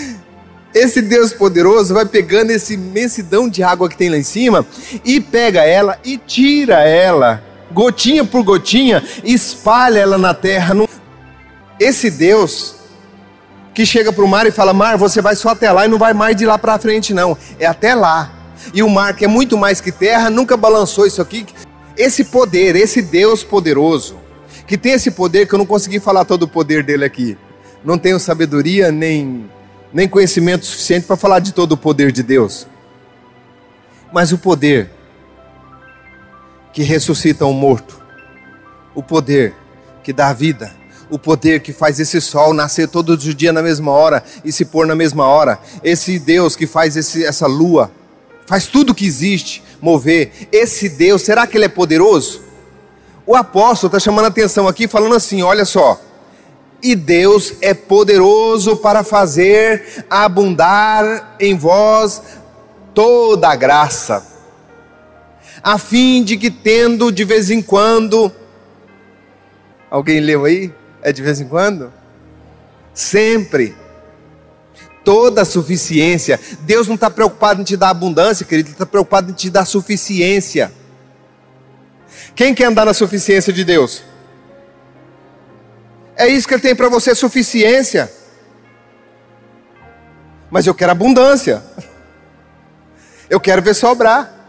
Esse 0.73 1.03
Deus 1.03 1.33
poderoso 1.33 1.95
vai 1.95 2.07
pegando 2.07 2.51
esse 2.51 2.75
imensidão 2.75 3.49
de 3.49 3.61
água 3.61 3.89
que 3.89 3.97
tem 3.97 4.09
lá 4.09 4.17
em 4.17 4.23
cima 4.23 4.65
e 5.05 5.21
pega 5.21 5.65
ela 5.65 5.99
e 6.05 6.17
tira 6.17 6.79
ela, 6.87 7.43
gotinha 7.73 8.25
por 8.25 8.45
gotinha, 8.45 9.03
espalha 9.25 9.99
ela 9.99 10.17
na 10.17 10.33
terra. 10.33 10.77
Esse 11.81 12.09
Deus 12.09 12.77
que 13.75 13.85
chega 13.85 14.13
para 14.13 14.25
o 14.25 14.29
mar 14.29 14.47
e 14.47 14.53
fala: 14.53 14.73
Mar, 14.73 14.97
você 14.97 15.21
vai 15.21 15.35
só 15.35 15.49
até 15.49 15.73
lá 15.73 15.87
e 15.87 15.89
não 15.89 15.99
vai 15.99 16.15
mais 16.15 16.37
de 16.37 16.47
lá 16.47 16.57
para 16.57 16.79
frente, 16.79 17.13
não. 17.13 17.37
É 17.59 17.67
até 17.67 17.93
lá. 17.93 18.31
E 18.73 18.83
o 18.83 18.89
mar, 18.89 19.15
que 19.15 19.25
é 19.25 19.29
muito 19.29 19.57
mais 19.57 19.81
que 19.81 19.93
terra, 19.93 20.31
nunca 20.31 20.57
balançou 20.57 21.07
isso 21.07 21.21
aqui. 21.21 21.47
Esse 21.97 22.25
poder, 22.25 22.77
esse 22.77 23.03
Deus 23.03 23.43
poderoso, 23.43 24.17
que 24.67 24.79
tem 24.79 24.93
esse 24.93 25.11
poder 25.11 25.47
que 25.47 25.55
eu 25.55 25.59
não 25.59 25.67
consegui 25.67 25.99
falar 25.99 26.25
todo 26.25 26.45
o 26.45 26.49
poder 26.49 26.83
dele 26.83 27.05
aqui. 27.05 27.37
Não 27.85 27.99
tenho 27.99 28.21
sabedoria 28.21 28.93
nem, 28.93 29.51
nem 29.93 30.09
conhecimento 30.09 30.65
suficiente 30.67 31.07
para 31.07 31.17
falar 31.17 31.41
de 31.41 31.53
todo 31.53 31.73
o 31.73 31.77
poder 31.77 32.13
de 32.13 32.23
Deus. 32.23 32.67
Mas 34.13 34.33
o 34.33 34.39
poder 34.39 34.91
que 36.73 36.83
ressuscita 36.83 37.45
um 37.47 37.53
morto, 37.53 38.01
o 38.95 39.03
poder 39.03 39.55
que 40.03 40.13
dá 40.13 40.33
vida, 40.33 40.73
o 41.11 41.19
poder 41.19 41.61
que 41.61 41.73
faz 41.73 41.99
esse 41.99 42.21
sol 42.21 42.55
nascer 42.55 42.89
todos 42.89 43.27
os 43.27 43.35
dias 43.35 43.53
na 43.53 43.63
mesma 43.63 43.91
hora 43.91 44.23
e 44.45 44.53
se 44.53 44.65
pôr 44.65 44.87
na 44.87 44.95
mesma 44.95 45.27
hora, 45.27 45.59
esse 45.83 46.19
Deus 46.19 46.55
que 46.55 46.67
faz 46.67 46.97
esse, 46.97 47.25
essa 47.25 47.47
lua, 47.47 47.91
faz 48.51 48.67
tudo 48.67 48.93
que 48.93 49.07
existe 49.07 49.63
mover, 49.81 50.33
esse 50.51 50.89
Deus, 50.89 51.23
será 51.23 51.47
que 51.47 51.57
ele 51.57 51.67
é 51.67 51.69
poderoso? 51.69 52.43
O 53.25 53.37
apóstolo 53.37 53.87
está 53.87 54.01
chamando 54.01 54.25
a 54.25 54.29
atenção 54.29 54.67
aqui, 54.67 54.89
falando 54.89 55.15
assim: 55.15 55.41
olha 55.41 55.65
só. 55.65 56.01
E 56.83 56.97
Deus 56.97 57.55
é 57.61 57.73
poderoso 57.73 58.77
para 58.79 59.05
fazer 59.05 60.05
abundar 60.11 61.37
em 61.39 61.57
vós 61.57 62.23
toda 62.93 63.49
a 63.49 63.55
graça, 63.55 64.27
a 65.63 65.79
fim 65.79 66.25
de 66.25 66.37
que, 66.37 66.51
tendo 66.51 67.13
de 67.13 67.23
vez 67.23 67.53
em 67.53 67.63
quando. 67.63 68.33
Alguém 69.89 70.19
leu 70.19 70.45
aí? 70.45 70.75
É 71.03 71.13
de 71.13 71.23
vez 71.23 71.41
em 71.41 71.47
quando? 71.47 71.93
Sempre. 72.93 73.77
Toda 75.05 75.43
a 75.43 75.45
suficiência. 75.45 76.39
Deus 76.61 76.87
não 76.87 76.95
está 76.95 77.11
preocupado 77.11 77.61
em 77.61 77.65
te 77.65 77.77
dar 77.77 77.91
abundância, 77.91 78.45
querido, 78.45 78.69
Ele 78.69 78.75
está 78.75 78.87
preocupado 78.87 79.31
em 79.31 79.35
te 79.35 79.49
dar 79.51 79.65
suficiência. 79.65 80.73
Quem 82.35 82.55
quer 82.55 82.67
andar 82.67 82.85
na 82.85 82.95
suficiência 82.95 83.53
de 83.53 83.65
Deus? 83.65 84.03
É 86.17 86.29
isso 86.29 86.47
que 86.47 86.55
Ele 86.55 86.63
tem 86.63 86.75
para 86.75 86.89
você, 86.89 87.15
suficiência. 87.15 88.13
Mas 90.51 90.67
eu 90.67 90.75
quero 90.75 90.93
abundância. 90.93 91.63
Eu 93.29 93.39
quero 93.39 93.63
ver 93.63 93.75
sobrar. 93.75 94.40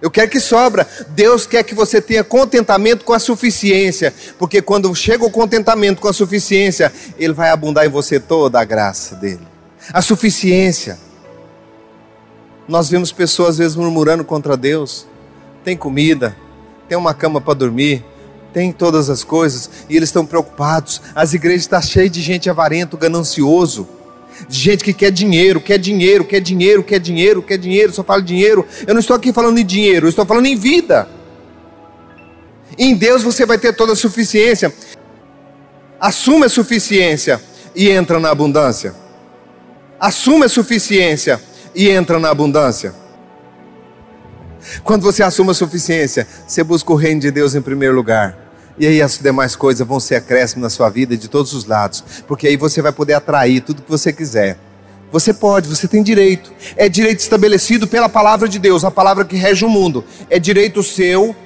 Eu 0.00 0.10
quero 0.10 0.30
que 0.30 0.40
sobra. 0.40 0.86
Deus 1.10 1.46
quer 1.46 1.62
que 1.62 1.74
você 1.74 2.00
tenha 2.00 2.24
contentamento 2.24 3.04
com 3.04 3.12
a 3.12 3.18
suficiência, 3.18 4.14
porque 4.38 4.62
quando 4.62 4.94
chega 4.94 5.24
o 5.24 5.30
contentamento 5.30 6.00
com 6.00 6.08
a 6.08 6.12
suficiência, 6.12 6.92
ele 7.18 7.32
vai 7.32 7.50
abundar 7.50 7.84
em 7.84 7.90
você 7.90 8.18
toda 8.18 8.58
a 8.58 8.64
graça 8.64 9.14
dele. 9.16 9.46
A 9.92 10.00
suficiência. 10.00 10.98
Nós 12.66 12.88
vemos 12.88 13.12
pessoas 13.12 13.50
às 13.50 13.58
vezes 13.58 13.76
murmurando 13.76 14.24
contra 14.24 14.56
Deus. 14.56 15.06
Tem 15.64 15.76
comida, 15.76 16.36
tem 16.88 16.96
uma 16.96 17.12
cama 17.12 17.40
para 17.40 17.54
dormir, 17.54 18.04
tem 18.52 18.72
todas 18.72 19.10
as 19.10 19.22
coisas, 19.22 19.68
e 19.88 19.96
eles 19.96 20.08
estão 20.08 20.24
preocupados. 20.24 21.02
As 21.14 21.34
igrejas 21.34 21.62
estão 21.62 21.82
cheias 21.82 22.10
de 22.10 22.22
gente 22.22 22.48
avarento, 22.48 22.96
ganancioso 22.96 23.86
de 24.48 24.58
gente 24.58 24.84
que 24.84 24.92
quer 24.92 25.10
dinheiro, 25.10 25.60
quer 25.60 25.78
dinheiro, 25.78 26.24
quer 26.24 26.40
dinheiro, 26.40 26.82
quer 26.82 26.98
dinheiro, 26.98 27.42
quer 27.42 27.58
dinheiro, 27.58 27.92
só 27.92 28.02
fala 28.02 28.22
dinheiro. 28.22 28.66
Eu 28.86 28.94
não 28.94 29.00
estou 29.00 29.16
aqui 29.16 29.32
falando 29.32 29.58
em 29.58 29.64
dinheiro, 29.64 30.06
eu 30.06 30.10
estou 30.10 30.26
falando 30.26 30.46
em 30.46 30.56
vida. 30.56 31.08
Em 32.78 32.94
Deus 32.94 33.22
você 33.22 33.44
vai 33.44 33.58
ter 33.58 33.74
toda 33.74 33.92
a 33.92 33.96
suficiência. 33.96 34.72
Assuma 36.00 36.46
a 36.46 36.48
suficiência 36.48 37.40
e 37.74 37.90
entra 37.90 38.18
na 38.18 38.30
abundância. 38.30 38.94
Assuma 39.98 40.46
a 40.46 40.48
suficiência 40.48 41.40
e 41.74 41.88
entra 41.90 42.18
na 42.18 42.30
abundância. 42.30 42.94
Quando 44.82 45.02
você 45.02 45.22
assume 45.22 45.50
a 45.50 45.54
suficiência, 45.54 46.26
você 46.46 46.62
busca 46.62 46.92
o 46.92 46.96
reino 46.96 47.20
de 47.20 47.30
Deus 47.30 47.54
em 47.54 47.62
primeiro 47.62 47.94
lugar. 47.94 48.49
E 48.80 48.86
aí 48.86 49.02
as 49.02 49.18
demais 49.18 49.54
coisas 49.54 49.86
vão 49.86 50.00
ser 50.00 50.14
acréscimo 50.14 50.62
na 50.62 50.70
sua 50.70 50.88
vida 50.88 51.14
de 51.14 51.28
todos 51.28 51.52
os 51.52 51.66
lados, 51.66 52.02
porque 52.26 52.46
aí 52.46 52.56
você 52.56 52.80
vai 52.80 52.90
poder 52.90 53.12
atrair 53.12 53.60
tudo 53.60 53.82
que 53.82 53.90
você 53.90 54.10
quiser. 54.10 54.56
Você 55.12 55.34
pode, 55.34 55.68
você 55.68 55.86
tem 55.86 56.02
direito. 56.02 56.50
É 56.78 56.88
direito 56.88 57.18
estabelecido 57.18 57.86
pela 57.86 58.08
palavra 58.08 58.48
de 58.48 58.58
Deus, 58.58 58.82
a 58.82 58.90
palavra 58.90 59.26
que 59.26 59.36
rege 59.36 59.66
o 59.66 59.68
mundo. 59.68 60.02
É 60.30 60.38
direito 60.38 60.82
seu. 60.82 61.36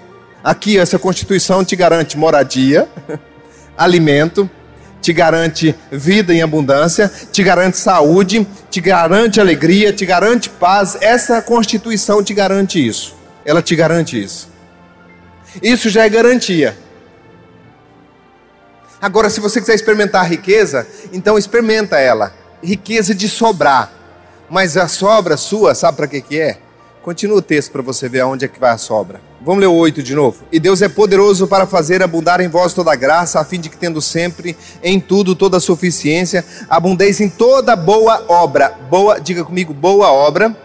Aqui 0.45 0.79
essa 0.79 0.97
Constituição 0.97 1.65
te 1.65 1.75
garante 1.75 2.17
moradia, 2.17 2.89
alimento, 3.77 4.49
te 5.03 5.13
garante 5.13 5.75
vida 5.91 6.33
em 6.33 6.41
abundância, 6.41 7.11
te 7.33 7.43
garante 7.43 7.79
saúde, 7.79 8.47
te 8.71 8.81
garante 8.81 9.41
alegria, 9.41 9.93
te 9.93 10.07
garante 10.07 10.49
paz. 10.49 10.97
Essa 11.01 11.43
Constituição 11.43 12.23
te 12.23 12.33
garante 12.33 12.87
isso. 12.87 13.13
Ela 13.45 13.61
te 13.61 13.75
garante 13.75 14.23
isso. 14.23 14.49
Isso 15.61 15.91
já 15.91 16.05
é 16.05 16.09
garantia. 16.09 16.84
Agora, 19.01 19.29
se 19.29 19.41
você 19.41 19.61
quiser 19.61 19.75
experimentar 19.75 20.23
a 20.23 20.27
riqueza, 20.27 20.87
então 21.13 21.37
experimenta 21.37 21.99
ela. 21.99 22.33
Riqueza 22.63 23.15
de 23.15 23.29
sobrar. 23.29 23.93
Mas 24.49 24.77
a 24.77 24.89
sobra 24.89 25.37
sua, 25.37 25.75
sabe 25.75 25.97
para 25.97 26.07
que, 26.07 26.21
que 26.21 26.41
é? 26.41 26.59
Continua 27.03 27.39
o 27.39 27.43
texto 27.43 27.71
para 27.71 27.83
você 27.83 28.09
ver 28.09 28.21
aonde 28.21 28.47
é 28.47 28.49
que 28.49 28.59
vai 28.59 28.71
a 28.71 28.79
sobra. 28.79 29.21
Vamos 29.43 29.61
ler 29.61 29.67
o 29.67 29.75
8 29.75 30.03
de 30.03 30.15
novo. 30.15 30.43
E 30.51 30.59
Deus 30.59 30.81
é 30.81 30.89
poderoso 30.89 31.47
para 31.47 31.67
fazer 31.67 32.03
abundar 32.03 32.41
em 32.41 32.49
vós 32.49 32.73
toda 32.73 32.95
graça, 32.97 33.39
a 33.39 33.45
fim 33.45 33.61
de 33.61 33.69
que, 33.69 33.77
tendo 33.77 34.01
sempre 34.01 34.57
em 34.83 34.99
tudo 34.99 35.35
toda 35.35 35.59
a 35.59 35.61
suficiência, 35.61 36.43
abundeis 36.69 37.21
em 37.21 37.29
toda 37.29 37.77
boa 37.77 38.25
obra. 38.27 38.73
Boa, 38.89 39.19
diga 39.19 39.45
comigo, 39.45 39.75
boa 39.75 40.11
obra 40.11 40.64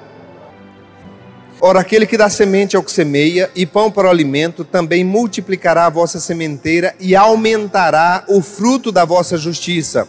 Ora, 1.62 1.82
aquele 1.82 2.08
que 2.08 2.17
dá 2.17 2.30
semente 2.30 2.78
ao 2.78 2.84
que 2.84 2.91
semeia 2.91 3.52
e 3.54 3.65
pão 3.65 3.91
para 3.91 4.08
o 4.08 4.10
alimento, 4.10 4.63
também 4.63 5.04
multiplicará 5.04 5.88
a 5.88 5.89
vossa 5.89 6.17
sementeira 6.17 6.95
e 7.00 7.17
aumentará 7.17 8.24
o 8.30 8.41
fruto 8.41 8.93
da 8.93 9.04
vossa 9.04 9.38
justiça. 9.38 10.08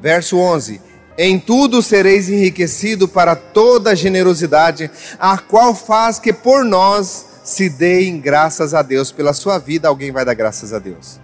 Verso 0.00 0.38
11: 0.38 0.80
Em 1.18 1.38
tudo 1.38 1.82
sereis 1.82 2.30
enriquecido 2.30 3.06
para 3.06 3.36
toda 3.36 3.94
generosidade, 3.94 4.90
a 5.18 5.36
qual 5.36 5.74
faz 5.74 6.18
que 6.18 6.32
por 6.32 6.64
nós 6.64 7.26
se 7.44 7.68
deem 7.68 8.18
graças 8.18 8.72
a 8.72 8.80
Deus. 8.80 9.12
Pela 9.12 9.34
sua 9.34 9.58
vida, 9.58 9.88
alguém 9.88 10.10
vai 10.10 10.24
dar 10.24 10.34
graças 10.34 10.72
a 10.72 10.78
Deus. 10.78 11.20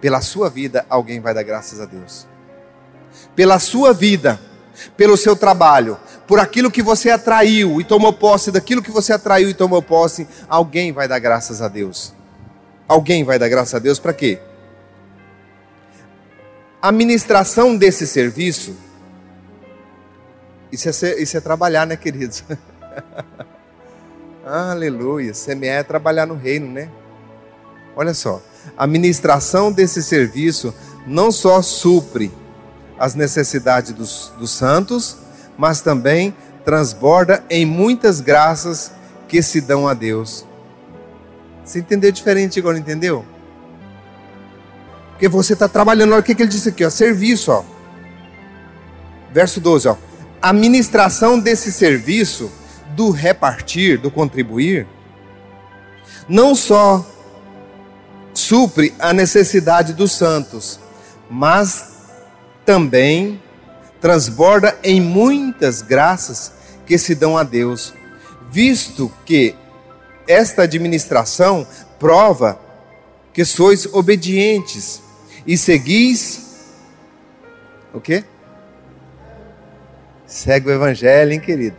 Pela 0.00 0.20
sua 0.20 0.48
vida, 0.48 0.86
alguém 0.88 1.18
vai 1.18 1.34
dar 1.34 1.42
graças 1.42 1.80
a 1.80 1.86
Deus. 1.86 2.28
Pela 3.34 3.58
sua 3.58 3.92
vida, 3.92 4.38
pelo 4.96 5.16
seu 5.16 5.34
trabalho, 5.34 5.98
por 6.26 6.40
aquilo 6.40 6.70
que 6.70 6.82
você 6.82 7.10
atraiu 7.10 7.80
e 7.80 7.84
tomou 7.84 8.12
posse 8.12 8.50
daquilo 8.50 8.82
que 8.82 8.90
você 8.90 9.12
atraiu 9.12 9.48
e 9.48 9.54
tomou 9.54 9.82
posse, 9.82 10.26
alguém 10.48 10.92
vai 10.92 11.06
dar 11.06 11.18
graças 11.18 11.60
a 11.60 11.68
Deus. 11.68 12.14
Alguém 12.88 13.24
vai 13.24 13.38
dar 13.38 13.48
graças 13.48 13.74
a 13.74 13.78
Deus 13.78 13.98
para 13.98 14.12
quê? 14.12 14.38
A 16.80 16.92
ministração 16.92 17.76
desse 17.76 18.06
serviço, 18.06 18.76
isso 20.70 20.88
é, 20.88 20.92
ser, 20.92 21.18
isso 21.18 21.36
é 21.36 21.40
trabalhar, 21.40 21.86
né, 21.86 21.96
queridos? 21.96 22.44
Aleluia. 24.44 25.32
Semear 25.32 25.78
é 25.78 25.82
trabalhar 25.82 26.26
no 26.26 26.34
reino, 26.34 26.70
né? 26.70 26.90
Olha 27.96 28.12
só, 28.12 28.42
a 28.76 28.86
ministração 28.86 29.72
desse 29.72 30.02
serviço 30.02 30.74
não 31.06 31.30
só 31.30 31.62
supre 31.62 32.30
as 32.98 33.14
necessidades 33.14 33.92
dos, 33.92 34.32
dos 34.38 34.50
santos, 34.50 35.23
mas 35.56 35.80
também 35.80 36.34
transborda 36.64 37.44
em 37.50 37.66
muitas 37.66 38.20
graças 38.20 38.92
que 39.28 39.42
se 39.42 39.60
dão 39.60 39.86
a 39.86 39.94
Deus. 39.94 40.44
Você 41.64 41.78
entendeu 41.78 42.12
diferente 42.12 42.58
agora, 42.58 42.78
entendeu? 42.78 43.24
Porque 45.10 45.28
você 45.28 45.52
está 45.52 45.68
trabalhando, 45.68 46.12
olha 46.12 46.20
o 46.20 46.22
que, 46.22 46.34
que 46.34 46.42
ele 46.42 46.50
disse 46.50 46.68
aqui, 46.68 46.84
ó, 46.84 46.90
serviço, 46.90 47.52
ó. 47.52 47.62
Verso 49.32 49.60
12, 49.60 49.88
ó. 49.88 49.96
A 50.42 50.52
ministração 50.52 51.38
desse 51.38 51.72
serviço, 51.72 52.50
do 52.90 53.10
repartir, 53.10 53.98
do 53.98 54.10
contribuir, 54.10 54.86
não 56.28 56.54
só 56.54 57.04
supre 58.32 58.94
a 58.98 59.12
necessidade 59.12 59.92
dos 59.92 60.12
santos, 60.12 60.78
mas 61.30 61.94
também 62.64 63.40
transborda 64.04 64.76
em 64.84 65.00
muitas 65.00 65.80
graças 65.80 66.52
que 66.84 66.98
se 66.98 67.14
dão 67.14 67.38
a 67.38 67.42
Deus, 67.42 67.94
visto 68.50 69.10
que 69.24 69.54
esta 70.28 70.64
administração 70.64 71.66
prova 71.98 72.60
que 73.32 73.46
sois 73.46 73.86
obedientes 73.94 75.00
e 75.46 75.56
seguis 75.56 76.66
o 77.94 78.00
quê? 78.00 78.22
Segue 80.26 80.68
o 80.68 80.72
evangelho, 80.72 81.32
hein, 81.32 81.40
querido? 81.40 81.76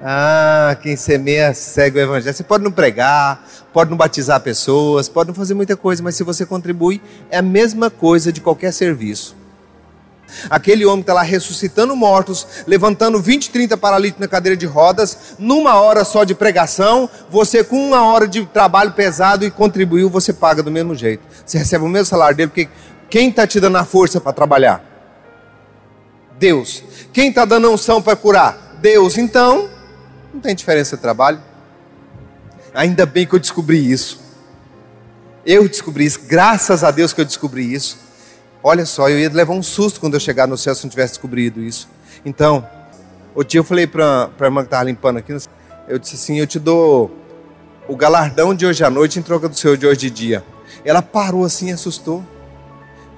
Ah, 0.00 0.74
quem 0.82 0.96
semeia 0.96 1.52
segue 1.52 1.98
o 1.98 2.00
evangelho. 2.00 2.34
Você 2.34 2.42
pode 2.42 2.64
não 2.64 2.72
pregar, 2.72 3.46
pode 3.70 3.90
não 3.90 3.98
batizar 3.98 4.40
pessoas, 4.40 5.10
pode 5.10 5.28
não 5.28 5.34
fazer 5.34 5.52
muita 5.52 5.76
coisa, 5.76 6.02
mas 6.02 6.14
se 6.14 6.24
você 6.24 6.46
contribui, 6.46 7.02
é 7.30 7.36
a 7.36 7.42
mesma 7.42 7.90
coisa 7.90 8.32
de 8.32 8.40
qualquer 8.40 8.72
serviço. 8.72 9.43
Aquele 10.50 10.84
homem 10.84 11.00
está 11.00 11.12
lá 11.12 11.22
ressuscitando 11.22 11.94
mortos, 11.94 12.46
levantando 12.66 13.20
20, 13.20 13.50
30 13.50 13.76
paralíticos 13.76 14.20
na 14.20 14.28
cadeira 14.28 14.56
de 14.56 14.66
rodas, 14.66 15.34
numa 15.38 15.74
hora 15.80 16.04
só 16.04 16.24
de 16.24 16.34
pregação, 16.34 17.08
você 17.30 17.62
com 17.62 17.76
uma 17.76 18.04
hora 18.04 18.26
de 18.26 18.44
trabalho 18.46 18.92
pesado 18.92 19.44
e 19.44 19.50
contribuiu, 19.50 20.10
você 20.10 20.32
paga 20.32 20.62
do 20.62 20.70
mesmo 20.70 20.94
jeito. 20.94 21.22
Você 21.44 21.58
recebe 21.58 21.84
o 21.84 21.88
mesmo 21.88 22.06
salário 22.06 22.36
dele, 22.36 22.48
porque 22.48 22.68
quem 23.08 23.28
está 23.28 23.46
te 23.46 23.60
dando 23.60 23.76
a 23.76 23.84
força 23.84 24.20
para 24.20 24.32
trabalhar? 24.32 24.84
Deus. 26.38 26.82
Quem 27.12 27.28
está 27.28 27.44
dando 27.44 27.68
a 27.68 27.70
unção 27.70 28.02
para 28.02 28.16
curar? 28.16 28.76
Deus. 28.80 29.16
Então, 29.16 29.70
não 30.32 30.40
tem 30.40 30.54
diferença 30.54 30.96
de 30.96 31.02
trabalho. 31.02 31.40
Ainda 32.74 33.06
bem 33.06 33.26
que 33.26 33.34
eu 33.34 33.38
descobri 33.38 33.90
isso. 33.90 34.20
Eu 35.46 35.68
descobri 35.68 36.06
isso, 36.06 36.20
graças 36.26 36.82
a 36.82 36.90
Deus 36.90 37.12
que 37.12 37.20
eu 37.20 37.24
descobri 37.24 37.72
isso. 37.72 37.98
Olha 38.66 38.86
só, 38.86 39.10
eu 39.10 39.18
ia 39.18 39.28
levar 39.28 39.52
um 39.52 39.62
susto 39.62 40.00
quando 40.00 40.14
eu 40.14 40.20
chegar 40.20 40.48
no 40.48 40.56
céu 40.56 40.74
se 40.74 40.82
não 40.82 40.90
tivesse 40.90 41.12
descobrido 41.12 41.60
isso. 41.60 41.86
Então, 42.24 42.66
o 43.34 43.44
dia 43.44 43.60
eu 43.60 43.64
falei 43.64 43.86
para 43.86 44.30
a 44.40 44.44
irmã 44.44 44.62
que 44.62 44.68
estava 44.68 44.84
limpando 44.84 45.18
aqui, 45.18 45.36
eu 45.86 45.98
disse 45.98 46.14
assim: 46.14 46.38
Eu 46.38 46.46
te 46.46 46.58
dou 46.58 47.14
o 47.86 47.94
galardão 47.94 48.54
de 48.54 48.64
hoje 48.64 48.82
à 48.82 48.88
noite 48.88 49.18
em 49.18 49.22
troca 49.22 49.50
do 49.50 49.54
seu 49.54 49.76
de 49.76 49.86
hoje 49.86 50.00
de 50.00 50.10
dia. 50.10 50.44
Ela 50.82 51.02
parou 51.02 51.44
assim 51.44 51.68
e 51.68 51.72
assustou. 51.72 52.24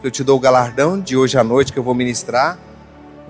Eu 0.02 0.10
te 0.10 0.24
dou 0.24 0.36
o 0.36 0.40
galardão 0.40 1.00
de 1.00 1.16
hoje 1.16 1.38
à 1.38 1.44
noite 1.44 1.72
que 1.72 1.78
eu 1.78 1.84
vou 1.84 1.94
ministrar 1.94 2.58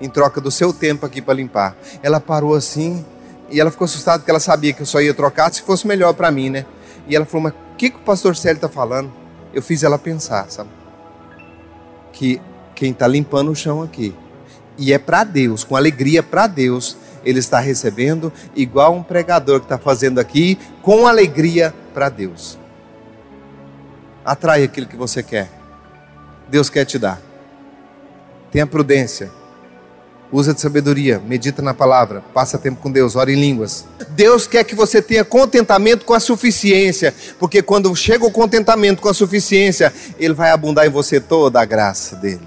em 0.01 0.09
troca 0.09 0.41
do 0.41 0.49
seu 0.49 0.73
tempo 0.73 1.05
aqui 1.05 1.21
para 1.21 1.35
limpar. 1.35 1.77
Ela 2.01 2.19
parou 2.19 2.55
assim 2.55 3.05
e 3.47 3.61
ela 3.61 3.69
ficou 3.69 3.85
assustada 3.85 4.17
porque 4.17 4.31
ela 4.31 4.39
sabia 4.39 4.73
que 4.73 4.81
eu 4.81 4.87
só 4.87 4.99
ia 4.99 5.13
trocar 5.13 5.53
se 5.53 5.61
fosse 5.61 5.85
melhor 5.85 6.15
para 6.15 6.31
mim, 6.31 6.49
né? 6.49 6.65
E 7.07 7.15
ela 7.15 7.27
falou: 7.27 7.43
Mas 7.43 7.53
o 7.53 7.75
que, 7.77 7.91
que 7.91 7.97
o 7.97 8.01
pastor 8.01 8.35
Célio 8.35 8.57
está 8.57 8.67
falando? 8.67 9.13
Eu 9.53 9.61
fiz 9.61 9.83
ela 9.83 9.99
pensar, 9.99 10.49
sabe? 10.49 10.76
Que 12.17 12.41
quem 12.73 12.91
está 12.91 13.07
limpando 13.07 13.51
o 13.51 13.55
chão 13.55 13.83
aqui, 13.83 14.13
e 14.75 14.91
é 14.91 14.97
para 14.97 15.23
Deus, 15.23 15.63
com 15.63 15.75
alegria 15.75 16.23
para 16.23 16.47
Deus, 16.47 16.97
ele 17.23 17.37
está 17.37 17.59
recebendo, 17.59 18.33
igual 18.55 18.95
um 18.95 19.03
pregador 19.03 19.59
que 19.59 19.65
está 19.65 19.77
fazendo 19.77 20.19
aqui, 20.19 20.57
com 20.81 21.05
alegria 21.05 21.73
para 21.93 22.09
Deus. 22.09 22.57
Atrai 24.25 24.63
aquilo 24.63 24.87
que 24.87 24.95
você 24.95 25.21
quer. 25.21 25.49
Deus 26.47 26.69
quer 26.69 26.85
te 26.85 26.97
dar. 26.97 27.21
Tenha 28.51 28.65
prudência. 28.65 29.31
Usa 30.29 30.53
de 30.53 30.59
sabedoria, 30.59 31.21
medita 31.25 31.61
na 31.61 31.73
palavra, 31.73 32.21
passa 32.33 32.57
tempo 32.57 32.81
com 32.81 32.91
Deus, 32.91 33.15
ora 33.15 33.31
em 33.31 33.39
línguas. 33.39 33.85
Deus 34.09 34.45
quer 34.45 34.65
que 34.65 34.75
você 34.75 35.01
tenha 35.01 35.23
contentamento 35.23 36.03
com 36.03 36.13
a 36.13 36.19
suficiência, 36.19 37.15
porque 37.39 37.61
quando 37.61 37.95
chega 37.95 38.25
o 38.25 38.31
contentamento 38.31 39.01
com 39.01 39.07
a 39.07 39.13
suficiência, 39.13 39.93
Ele 40.19 40.33
vai 40.33 40.51
abundar 40.51 40.85
em 40.85 40.89
você 40.89 41.21
toda 41.21 41.61
a 41.61 41.65
graça 41.65 42.17
dele. 42.17 42.45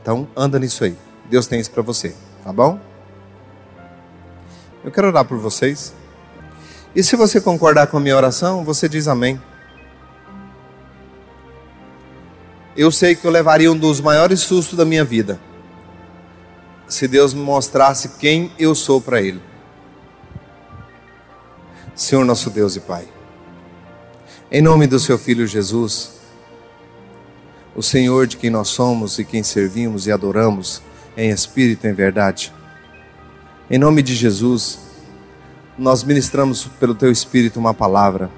Então, 0.00 0.26
anda 0.36 0.58
nisso 0.58 0.82
aí. 0.82 0.96
Deus 1.30 1.46
tem 1.46 1.60
isso 1.60 1.70
para 1.70 1.82
você, 1.82 2.12
tá 2.42 2.52
bom? 2.52 2.80
Eu 4.84 4.90
quero 4.90 5.06
orar 5.06 5.24
por 5.24 5.38
vocês. 5.38 5.94
E 6.94 7.04
se 7.04 7.14
você 7.14 7.40
concordar 7.40 7.86
com 7.86 7.98
a 7.98 8.00
minha 8.00 8.16
oração, 8.16 8.64
você 8.64 8.88
diz 8.88 9.06
amém. 9.06 9.40
Eu 12.76 12.90
sei 12.90 13.14
que 13.14 13.24
eu 13.24 13.30
levaria 13.30 13.70
um 13.70 13.76
dos 13.76 14.00
maiores 14.00 14.40
sustos 14.40 14.76
da 14.76 14.84
minha 14.84 15.04
vida 15.04 15.38
se 16.92 17.08
Deus 17.08 17.32
me 17.32 17.40
mostrasse 17.40 18.10
quem 18.18 18.52
eu 18.58 18.74
sou 18.74 19.00
para 19.00 19.22
Ele. 19.22 19.40
Senhor 21.94 22.22
nosso 22.22 22.50
Deus 22.50 22.76
e 22.76 22.80
Pai, 22.80 23.08
em 24.50 24.60
nome 24.60 24.86
do 24.86 25.00
Seu 25.00 25.16
Filho 25.16 25.46
Jesus, 25.46 26.20
o 27.74 27.82
Senhor 27.82 28.26
de 28.26 28.36
quem 28.36 28.50
nós 28.50 28.68
somos 28.68 29.18
e 29.18 29.24
quem 29.24 29.42
servimos 29.42 30.06
e 30.06 30.12
adoramos 30.12 30.82
em 31.16 31.30
espírito 31.30 31.86
e 31.86 31.90
em 31.90 31.94
verdade, 31.94 32.52
em 33.70 33.78
nome 33.78 34.02
de 34.02 34.14
Jesus, 34.14 34.78
nós 35.78 36.04
ministramos 36.04 36.66
pelo 36.78 36.94
Teu 36.94 37.10
Espírito 37.10 37.58
uma 37.58 37.72
palavra, 37.72 38.30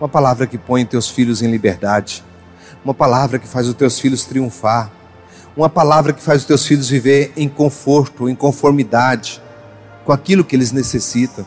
uma 0.00 0.08
palavra 0.08 0.48
que 0.48 0.58
põe 0.58 0.84
Teus 0.84 1.08
filhos 1.08 1.40
em 1.40 1.48
liberdade, 1.48 2.24
uma 2.84 2.94
palavra 2.94 3.38
que 3.38 3.46
faz 3.46 3.68
os 3.68 3.74
Teus 3.74 4.00
filhos 4.00 4.24
triunfar 4.24 4.90
uma 5.56 5.68
palavra 5.68 6.12
que 6.12 6.22
faz 6.22 6.42
os 6.42 6.46
teus 6.46 6.66
filhos 6.66 6.88
viver 6.88 7.32
em 7.36 7.48
conforto, 7.48 8.28
em 8.28 8.34
conformidade 8.34 9.40
com 10.04 10.12
aquilo 10.12 10.44
que 10.44 10.56
eles 10.56 10.72
necessitam. 10.72 11.44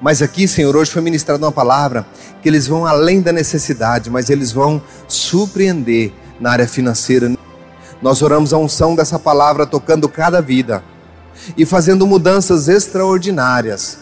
Mas 0.00 0.22
aqui, 0.22 0.48
Senhor, 0.48 0.74
hoje 0.74 0.90
foi 0.90 1.02
ministrada 1.02 1.44
uma 1.44 1.52
palavra 1.52 2.06
que 2.42 2.48
eles 2.48 2.66
vão 2.66 2.86
além 2.86 3.20
da 3.20 3.32
necessidade, 3.32 4.08
mas 4.08 4.30
eles 4.30 4.50
vão 4.50 4.82
surpreender 5.06 6.12
na 6.40 6.52
área 6.52 6.66
financeira. 6.66 7.30
Nós 8.00 8.22
oramos 8.22 8.54
a 8.54 8.58
unção 8.58 8.94
dessa 8.94 9.18
palavra 9.18 9.66
tocando 9.66 10.08
cada 10.08 10.40
vida 10.40 10.82
e 11.56 11.66
fazendo 11.66 12.06
mudanças 12.06 12.66
extraordinárias. 12.66 13.98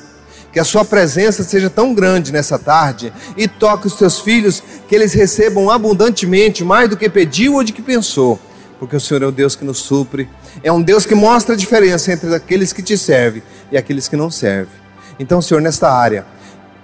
Que 0.52 0.60
a 0.60 0.64
sua 0.64 0.84
presença 0.84 1.42
seja 1.42 1.68
tão 1.68 1.92
grande 1.92 2.32
nessa 2.32 2.58
tarde 2.58 3.12
e 3.36 3.48
toque 3.48 3.88
os 3.88 3.96
teus 3.96 4.20
filhos, 4.20 4.62
que 4.88 4.94
eles 4.94 5.12
recebam 5.12 5.68
abundantemente 5.68 6.64
mais 6.64 6.88
do 6.88 6.96
que 6.96 7.08
pediu 7.10 7.54
ou 7.54 7.64
de 7.64 7.72
que 7.72 7.82
pensou 7.82 8.38
porque 8.78 8.96
o 8.96 9.00
Senhor 9.00 9.22
é 9.22 9.26
o 9.26 9.32
Deus 9.32 9.56
que 9.56 9.64
nos 9.64 9.78
supre, 9.78 10.28
é 10.62 10.72
um 10.72 10.80
Deus 10.80 11.04
que 11.04 11.14
mostra 11.14 11.54
a 11.54 11.58
diferença 11.58 12.12
entre 12.12 12.34
aqueles 12.34 12.72
que 12.72 12.82
te 12.82 12.96
servem 12.96 13.42
e 13.70 13.76
aqueles 13.76 14.08
que 14.08 14.16
não 14.16 14.30
servem. 14.30 14.74
Então, 15.18 15.42
Senhor, 15.42 15.60
nesta 15.60 15.90
área, 15.90 16.24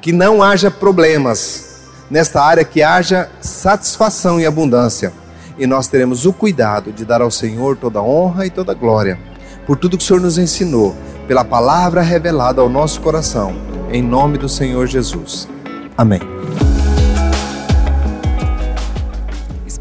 que 0.00 0.12
não 0.12 0.42
haja 0.42 0.70
problemas, 0.70 1.82
nesta 2.10 2.42
área 2.42 2.64
que 2.64 2.82
haja 2.82 3.30
satisfação 3.40 4.40
e 4.40 4.46
abundância, 4.46 5.12
e 5.56 5.66
nós 5.66 5.86
teremos 5.86 6.26
o 6.26 6.32
cuidado 6.32 6.92
de 6.92 7.04
dar 7.04 7.22
ao 7.22 7.30
Senhor 7.30 7.76
toda 7.76 8.02
honra 8.02 8.44
e 8.44 8.50
toda 8.50 8.74
glória, 8.74 9.18
por 9.66 9.76
tudo 9.76 9.96
que 9.96 10.04
o 10.04 10.06
Senhor 10.06 10.20
nos 10.20 10.36
ensinou, 10.36 10.94
pela 11.28 11.44
palavra 11.44 12.02
revelada 12.02 12.60
ao 12.60 12.68
nosso 12.68 13.00
coração, 13.00 13.54
em 13.90 14.02
nome 14.02 14.36
do 14.36 14.48
Senhor 14.48 14.86
Jesus. 14.86 15.48
Amém. 15.96 16.20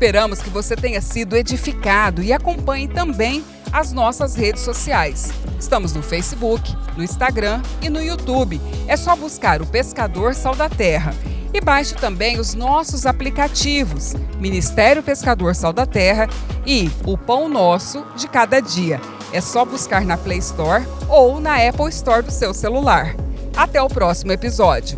Esperamos 0.03 0.41
que 0.41 0.49
você 0.49 0.75
tenha 0.75 0.99
sido 0.99 1.33
edificado 1.33 2.21
e 2.21 2.33
acompanhe 2.33 2.89
também 2.89 3.41
as 3.71 3.93
nossas 3.93 4.35
redes 4.35 4.61
sociais. 4.61 5.31
Estamos 5.57 5.93
no 5.93 6.03
Facebook, 6.03 6.75
no 6.97 7.03
Instagram 7.05 7.61
e 7.81 7.89
no 7.89 8.03
YouTube. 8.03 8.59
É 8.85 8.97
só 8.97 9.15
buscar 9.15 9.61
o 9.61 9.65
Pescador 9.65 10.35
Sal 10.35 10.57
da 10.57 10.67
Terra. 10.67 11.15
E 11.53 11.61
baixe 11.61 11.95
também 11.95 12.37
os 12.37 12.53
nossos 12.53 13.05
aplicativos, 13.05 14.13
Ministério 14.41 15.01
Pescador 15.01 15.55
Sal 15.55 15.71
da 15.71 15.85
Terra 15.85 16.27
e 16.65 16.91
o 17.05 17.17
Pão 17.17 17.47
Nosso 17.47 18.05
de 18.17 18.27
Cada 18.27 18.59
Dia. 18.59 18.99
É 19.31 19.39
só 19.39 19.63
buscar 19.63 20.03
na 20.03 20.17
Play 20.17 20.39
Store 20.39 20.85
ou 21.07 21.39
na 21.39 21.65
Apple 21.65 21.87
Store 21.87 22.23
do 22.23 22.31
seu 22.31 22.53
celular. 22.53 23.15
Até 23.55 23.81
o 23.81 23.87
próximo 23.87 24.33
episódio. 24.33 24.97